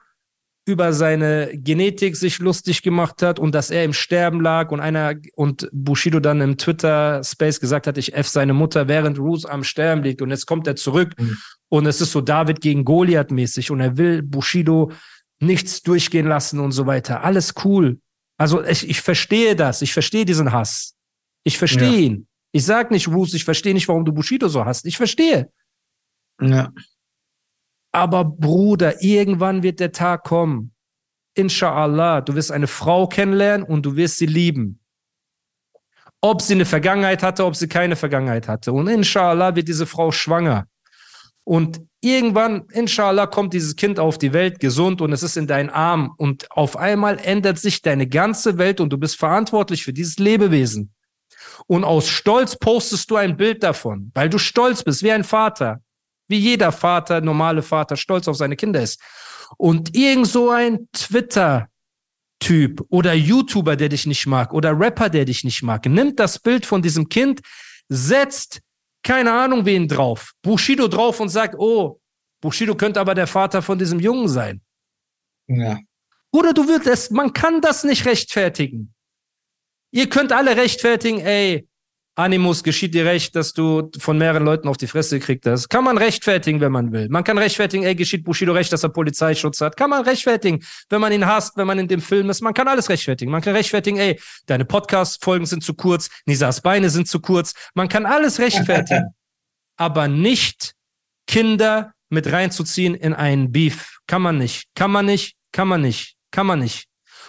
über 0.65 0.93
seine 0.93 1.49
Genetik 1.53 2.15
sich 2.15 2.39
lustig 2.39 2.83
gemacht 2.83 3.23
hat 3.23 3.39
und 3.39 3.55
dass 3.55 3.71
er 3.71 3.83
im 3.83 3.93
Sterben 3.93 4.41
lag 4.41 4.71
und 4.71 4.79
einer 4.79 5.15
und 5.35 5.67
Bushido 5.71 6.19
dann 6.19 6.39
im 6.39 6.57
Twitter 6.57 7.23
Space 7.23 7.59
gesagt 7.59 7.87
hat, 7.87 7.97
ich 7.97 8.13
f 8.13 8.27
seine 8.27 8.53
Mutter, 8.53 8.87
während 8.87 9.17
Roos 9.17 9.45
am 9.45 9.63
Sterben 9.63 10.03
liegt 10.03 10.21
und 10.21 10.29
jetzt 10.29 10.45
kommt 10.45 10.67
er 10.67 10.75
zurück 10.75 11.13
mhm. 11.17 11.37
und 11.69 11.87
es 11.87 11.99
ist 11.99 12.11
so 12.11 12.21
David 12.21 12.61
gegen 12.61 12.85
Goliath 12.85 13.31
mäßig 13.31 13.71
und 13.71 13.79
er 13.79 13.97
will 13.97 14.21
Bushido 14.21 14.91
nichts 15.39 15.81
durchgehen 15.81 16.27
lassen 16.27 16.59
und 16.59 16.71
so 16.71 16.85
weiter. 16.85 17.23
Alles 17.23 17.55
cool. 17.65 17.99
Also 18.37 18.63
ich, 18.63 18.87
ich 18.87 19.01
verstehe 19.01 19.55
das, 19.55 19.81
ich 19.81 19.93
verstehe 19.93 20.25
diesen 20.25 20.51
Hass. 20.51 20.95
Ich 21.43 21.57
verstehe 21.57 21.91
ja. 21.91 21.97
ihn. 21.97 22.27
Ich 22.51 22.65
sag 22.65 22.91
nicht, 22.91 23.07
Roos, 23.07 23.33
ich 23.33 23.45
verstehe 23.45 23.73
nicht, 23.73 23.87
warum 23.87 24.05
du 24.05 24.13
Bushido 24.13 24.47
so 24.47 24.63
hast. 24.65 24.85
Ich 24.85 24.97
verstehe. 24.97 25.49
Ja. 26.39 26.71
Aber 27.91 28.23
Bruder, 28.23 29.01
irgendwann 29.01 29.63
wird 29.63 29.79
der 29.79 29.91
Tag 29.91 30.23
kommen. 30.23 30.73
Inshallah, 31.33 32.21
du 32.21 32.35
wirst 32.35 32.51
eine 32.51 32.67
Frau 32.67 33.07
kennenlernen 33.07 33.65
und 33.65 33.85
du 33.85 33.95
wirst 33.95 34.17
sie 34.17 34.25
lieben. 34.25 34.79
Ob 36.21 36.41
sie 36.41 36.53
eine 36.53 36.65
Vergangenheit 36.65 37.23
hatte, 37.23 37.45
ob 37.45 37.55
sie 37.55 37.67
keine 37.67 37.95
Vergangenheit 37.95 38.47
hatte. 38.47 38.73
Und 38.73 38.87
inshallah 38.87 39.55
wird 39.55 39.67
diese 39.67 39.85
Frau 39.85 40.11
schwanger. 40.11 40.67
Und 41.43 41.81
irgendwann, 42.01 42.67
inshallah, 42.71 43.27
kommt 43.27 43.53
dieses 43.53 43.75
Kind 43.75 43.99
auf 43.99 44.17
die 44.17 44.31
Welt 44.31 44.59
gesund 44.59 45.01
und 45.01 45.11
es 45.11 45.23
ist 45.23 45.37
in 45.37 45.47
deinen 45.47 45.69
Armen. 45.69 46.11
Und 46.17 46.51
auf 46.51 46.77
einmal 46.77 47.17
ändert 47.17 47.57
sich 47.59 47.81
deine 47.81 48.07
ganze 48.07 48.57
Welt 48.57 48.79
und 48.79 48.91
du 48.93 48.97
bist 48.97 49.17
verantwortlich 49.17 49.83
für 49.83 49.93
dieses 49.93 50.17
Lebewesen. 50.17 50.93
Und 51.67 51.83
aus 51.83 52.07
Stolz 52.07 52.55
postest 52.57 53.09
du 53.09 53.15
ein 53.15 53.37
Bild 53.37 53.63
davon, 53.63 54.11
weil 54.13 54.29
du 54.29 54.37
stolz 54.37 54.83
bist, 54.83 55.03
wie 55.03 55.11
ein 55.11 55.23
Vater 55.23 55.81
wie 56.31 56.39
jeder 56.39 56.71
Vater, 56.71 57.21
normale 57.21 57.61
Vater, 57.61 57.95
stolz 57.95 58.27
auf 58.27 58.37
seine 58.37 58.55
Kinder 58.55 58.81
ist. 58.81 58.99
Und 59.57 59.95
irgend 59.95 60.27
so 60.27 60.49
ein 60.49 60.87
Twitter-Typ 60.93 62.83
oder 62.89 63.13
YouTuber, 63.13 63.75
der 63.75 63.89
dich 63.89 64.07
nicht 64.07 64.25
mag 64.25 64.53
oder 64.53 64.77
Rapper, 64.79 65.09
der 65.09 65.25
dich 65.25 65.43
nicht 65.43 65.61
mag, 65.61 65.85
nimmt 65.85 66.19
das 66.19 66.39
Bild 66.39 66.65
von 66.65 66.81
diesem 66.81 67.09
Kind, 67.09 67.41
setzt 67.89 68.61
keine 69.03 69.33
Ahnung 69.33 69.65
wen 69.65 69.87
drauf, 69.87 70.33
Bushido 70.41 70.87
drauf 70.87 71.19
und 71.19 71.29
sagt, 71.29 71.55
oh, 71.57 71.99
Bushido 72.41 72.75
könnte 72.75 72.99
aber 72.99 73.13
der 73.13 73.27
Vater 73.27 73.61
von 73.61 73.77
diesem 73.77 73.99
Jungen 73.99 74.27
sein. 74.27 74.61
Ja. 75.47 75.79
Oder 76.31 76.53
du 76.53 76.67
würdest, 76.67 77.11
man 77.11 77.33
kann 77.33 77.61
das 77.61 77.83
nicht 77.83 78.05
rechtfertigen. 78.05 78.93
Ihr 79.91 80.09
könnt 80.09 80.31
alle 80.31 80.55
rechtfertigen, 80.55 81.19
ey, 81.19 81.67
Animus 82.21 82.63
geschieht 82.63 82.93
dir 82.93 83.05
recht, 83.05 83.35
dass 83.35 83.53
du 83.53 83.91
von 83.99 84.17
mehreren 84.17 84.45
Leuten 84.45 84.67
auf 84.67 84.77
die 84.77 84.87
Fresse 84.87 85.19
gekriegt 85.19 85.45
hast. 85.45 85.69
Kann 85.69 85.83
man 85.83 85.97
rechtfertigen, 85.97 86.61
wenn 86.61 86.71
man 86.71 86.91
will. 86.91 87.09
Man 87.09 87.23
kann 87.23 87.37
rechtfertigen, 87.37 87.83
ey, 87.83 87.95
geschieht 87.95 88.23
Bushido 88.23 88.53
recht, 88.53 88.71
dass 88.71 88.83
er 88.83 88.89
Polizeischutz 88.89 89.59
hat. 89.61 89.75
Kann 89.75 89.89
man 89.89 90.03
rechtfertigen, 90.03 90.63
wenn 90.89 91.01
man 91.01 91.11
ihn 91.11 91.25
hasst, 91.25 91.57
wenn 91.57 91.67
man 91.67 91.79
in 91.79 91.87
dem 91.87 92.01
Film 92.01 92.29
ist. 92.29 92.41
Man 92.41 92.53
kann 92.53 92.67
alles 92.67 92.89
rechtfertigen. 92.89 93.31
Man 93.31 93.41
kann 93.41 93.55
rechtfertigen, 93.55 93.97
ey, 93.97 94.19
deine 94.45 94.65
Podcast-Folgen 94.65 95.45
sind 95.45 95.63
zu 95.63 95.73
kurz, 95.73 96.09
Nisas 96.25 96.61
Beine 96.61 96.89
sind 96.89 97.07
zu 97.07 97.19
kurz. 97.19 97.53
Man 97.73 97.89
kann 97.89 98.05
alles 98.05 98.39
rechtfertigen. 98.39 99.09
aber 99.81 100.07
nicht 100.07 100.75
Kinder 101.25 101.93
mit 102.09 102.31
reinzuziehen 102.31 102.93
in 102.93 103.13
einen 103.13 103.51
Beef. 103.51 103.99
Kann 104.05 104.21
man 104.21 104.37
nicht. 104.37 104.65
Kann 104.75 104.91
man 104.91 105.05
nicht. 105.07 105.35
Kann 105.51 105.67
man 105.67 105.81
nicht. 105.81 106.17
Kann 106.29 106.45
man 106.45 106.59
nicht. 106.59 106.87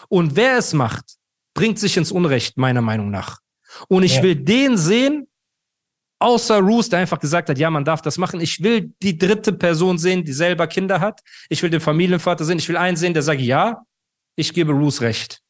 Und 0.09 0.37
wer 0.37 0.59
es 0.59 0.75
macht, 0.75 1.17
bringt 1.55 1.79
sich 1.79 1.97
ins 1.97 2.13
Unrecht, 2.13 2.59
meiner 2.59 2.83
Meinung 2.83 3.11
nach. 3.11 3.39
Und 3.89 4.03
ich 4.03 4.17
ja. 4.17 4.23
will 4.23 4.37
den 4.37 4.77
sehen, 4.77 5.29
außer 6.19 6.61
Roos, 6.61 6.89
der 6.89 7.01
einfach 7.01 7.19
gesagt 7.19 7.49
hat, 7.49 7.59
ja, 7.59 7.69
man 7.71 7.85
darf 7.85 8.01
das 8.01 8.17
machen. 8.17 8.41
Ich 8.41 8.63
will 8.63 8.93
die 9.03 9.19
dritte 9.19 9.53
Person 9.53 9.99
sehen, 9.99 10.25
die 10.25 10.33
selber 10.33 10.67
Kinder 10.67 11.01
hat. 11.01 11.21
Ich 11.49 11.63
will 11.63 11.71
den 11.71 11.81
Familienvater 11.81 12.45
sehen. 12.45 12.59
Ich 12.59 12.69
will 12.69 12.77
einen 12.77 12.97
sehen, 12.97 13.13
der 13.13 13.23
sagt, 13.23 13.41
ja, 13.41 13.83
ich 14.37 14.55
gebe 14.55 14.73
Roos 14.73 15.01
recht. 15.01 15.41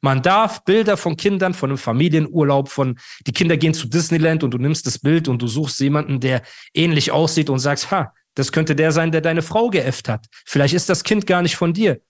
Man 0.00 0.22
darf 0.22 0.64
Bilder 0.64 0.96
von 0.96 1.16
Kindern, 1.16 1.54
von 1.54 1.70
einem 1.70 1.78
Familienurlaub, 1.78 2.68
von 2.68 2.98
die 3.26 3.32
Kinder 3.32 3.56
gehen 3.56 3.74
zu 3.74 3.86
Disneyland 3.86 4.42
und 4.42 4.50
du 4.52 4.58
nimmst 4.58 4.86
das 4.86 4.98
Bild 4.98 5.28
und 5.28 5.40
du 5.40 5.46
suchst 5.46 5.78
jemanden, 5.80 6.20
der 6.20 6.42
ähnlich 6.74 7.12
aussieht 7.12 7.48
und 7.48 7.58
sagst, 7.58 7.90
ha, 7.90 8.12
das 8.34 8.50
könnte 8.50 8.74
der 8.74 8.92
sein, 8.92 9.12
der 9.12 9.20
deine 9.20 9.42
Frau 9.42 9.70
geäfft 9.70 10.08
hat. 10.08 10.26
Vielleicht 10.44 10.74
ist 10.74 10.88
das 10.88 11.04
Kind 11.04 11.26
gar 11.26 11.42
nicht 11.42 11.56
von 11.56 11.72
dir. 11.72 12.00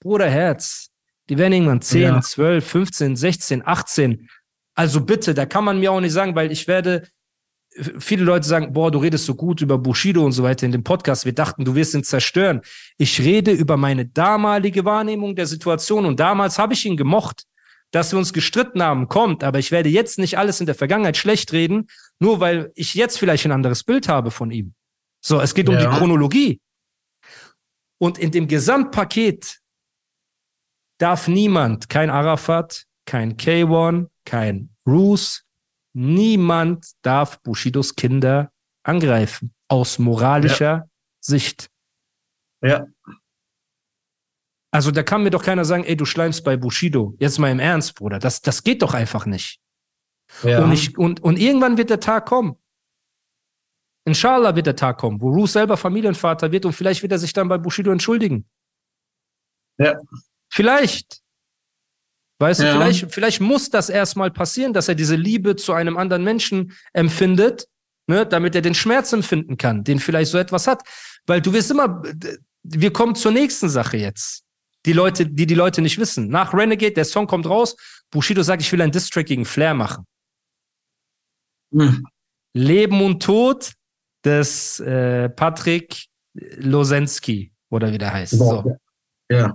Bruder 0.00 0.28
Herz, 0.28 0.90
die 1.28 1.38
werden 1.38 1.52
irgendwann 1.54 1.82
10, 1.82 2.02
ja. 2.02 2.20
12, 2.20 2.66
15, 2.66 3.16
16, 3.16 3.66
18 3.66 4.28
also 4.74 5.00
bitte, 5.00 5.34
da 5.34 5.46
kann 5.46 5.64
man 5.64 5.80
mir 5.80 5.92
auch 5.92 6.00
nicht 6.00 6.12
sagen, 6.12 6.34
weil 6.34 6.52
ich 6.52 6.66
werde, 6.68 7.08
viele 7.98 8.24
Leute 8.24 8.46
sagen, 8.46 8.72
boah, 8.72 8.90
du 8.90 8.98
redest 8.98 9.26
so 9.26 9.34
gut 9.34 9.60
über 9.60 9.78
Bushido 9.78 10.24
und 10.24 10.32
so 10.32 10.42
weiter 10.42 10.66
in 10.66 10.72
dem 10.72 10.84
Podcast. 10.84 11.24
Wir 11.24 11.34
dachten, 11.34 11.64
du 11.64 11.74
wirst 11.74 11.94
ihn 11.94 12.04
zerstören. 12.04 12.62
Ich 12.98 13.20
rede 13.20 13.52
über 13.52 13.76
meine 13.76 14.06
damalige 14.06 14.84
Wahrnehmung 14.84 15.36
der 15.36 15.46
Situation 15.46 16.04
und 16.06 16.18
damals 16.18 16.58
habe 16.58 16.74
ich 16.74 16.84
ihn 16.84 16.96
gemocht. 16.96 17.44
Dass 17.92 18.12
wir 18.12 18.20
uns 18.20 18.32
gestritten 18.32 18.84
haben, 18.84 19.08
kommt, 19.08 19.42
aber 19.42 19.58
ich 19.58 19.72
werde 19.72 19.88
jetzt 19.88 20.20
nicht 20.20 20.38
alles 20.38 20.60
in 20.60 20.66
der 20.66 20.76
Vergangenheit 20.76 21.16
schlecht 21.16 21.52
reden, 21.52 21.88
nur 22.20 22.38
weil 22.38 22.70
ich 22.76 22.94
jetzt 22.94 23.18
vielleicht 23.18 23.46
ein 23.46 23.50
anderes 23.50 23.82
Bild 23.82 24.06
habe 24.06 24.30
von 24.30 24.52
ihm. 24.52 24.74
So, 25.20 25.40
es 25.40 25.54
geht 25.54 25.68
ja. 25.68 25.74
um 25.74 25.80
die 25.80 25.98
Chronologie. 25.98 26.60
Und 27.98 28.16
in 28.16 28.30
dem 28.30 28.46
Gesamtpaket 28.46 29.58
darf 30.98 31.26
niemand, 31.26 31.88
kein 31.88 32.10
Arafat, 32.10 32.84
kein 33.06 33.36
K1, 33.36 34.06
kein 34.30 34.70
Bruce. 34.84 35.44
Niemand 35.92 36.92
darf 37.02 37.42
Bushidos 37.42 37.96
Kinder 37.96 38.52
angreifen. 38.84 39.52
Aus 39.68 39.98
moralischer 39.98 40.64
ja. 40.64 40.88
Sicht. 41.20 41.68
Ja. 42.62 42.86
Also 44.72 44.92
da 44.92 45.02
kann 45.02 45.24
mir 45.24 45.30
doch 45.30 45.42
keiner 45.42 45.64
sagen, 45.64 45.82
ey, 45.82 45.96
du 45.96 46.04
schleimst 46.04 46.44
bei 46.44 46.56
Bushido. 46.56 47.16
Jetzt 47.18 47.38
mal 47.38 47.50
im 47.50 47.58
Ernst, 47.58 47.96
Bruder. 47.96 48.20
Das, 48.20 48.40
das 48.40 48.62
geht 48.62 48.82
doch 48.82 48.94
einfach 48.94 49.26
nicht. 49.26 49.60
Ja. 50.44 50.62
Und, 50.62 50.72
ich, 50.72 50.96
und, 50.96 51.20
und 51.20 51.36
irgendwann 51.36 51.76
wird 51.76 51.90
der 51.90 51.98
Tag 51.98 52.26
kommen. 52.26 52.56
Inshallah 54.04 54.54
wird 54.54 54.66
der 54.66 54.76
Tag 54.76 54.98
kommen, 54.98 55.20
wo 55.20 55.30
Ruth 55.30 55.50
selber 55.50 55.76
Familienvater 55.76 56.52
wird 56.52 56.64
und 56.64 56.72
vielleicht 56.72 57.02
wird 57.02 57.12
er 57.12 57.18
sich 57.18 57.32
dann 57.32 57.48
bei 57.48 57.58
Bushido 57.58 57.90
entschuldigen. 57.90 58.48
Ja. 59.78 59.98
Vielleicht. 60.48 61.20
Weißt 62.40 62.60
ja. 62.60 62.72
du, 62.72 62.78
vielleicht, 62.78 63.12
vielleicht 63.12 63.40
muss 63.40 63.68
das 63.68 63.90
erstmal 63.90 64.30
passieren, 64.30 64.72
dass 64.72 64.88
er 64.88 64.94
diese 64.94 65.14
Liebe 65.14 65.56
zu 65.56 65.74
einem 65.74 65.98
anderen 65.98 66.24
Menschen 66.24 66.72
empfindet, 66.94 67.68
ne, 68.06 68.24
damit 68.24 68.54
er 68.54 68.62
den 68.62 68.74
Schmerz 68.74 69.12
empfinden 69.12 69.58
kann, 69.58 69.84
den 69.84 70.00
vielleicht 70.00 70.30
so 70.30 70.38
etwas 70.38 70.66
hat. 70.66 70.82
Weil 71.26 71.42
du 71.42 71.52
wirst 71.52 71.70
immer, 71.70 72.02
wir 72.62 72.92
kommen 72.92 73.14
zur 73.14 73.32
nächsten 73.32 73.68
Sache 73.68 73.98
jetzt. 73.98 74.42
Die 74.86 74.94
Leute, 74.94 75.26
die 75.26 75.46
die 75.46 75.54
Leute 75.54 75.82
nicht 75.82 75.98
wissen. 75.98 76.28
Nach 76.28 76.54
Renegade, 76.54 76.94
der 76.94 77.04
Song 77.04 77.26
kommt 77.26 77.46
raus, 77.46 77.76
Bushido 78.10 78.42
sagt, 78.42 78.62
ich 78.62 78.72
will 78.72 78.80
einen 78.80 78.92
Distrack 78.92 79.26
gegen 79.26 79.44
Flair 79.44 79.74
machen. 79.74 80.06
Hm. 81.72 82.06
Leben 82.54 83.02
und 83.02 83.22
Tod 83.22 83.72
des 84.24 84.80
äh, 84.80 85.28
Patrick 85.28 86.06
Losensky 86.32 87.52
oder 87.68 87.92
wie 87.92 87.98
der 87.98 88.14
heißt. 88.14 88.32
So. 88.32 88.76
Ja. 89.30 89.54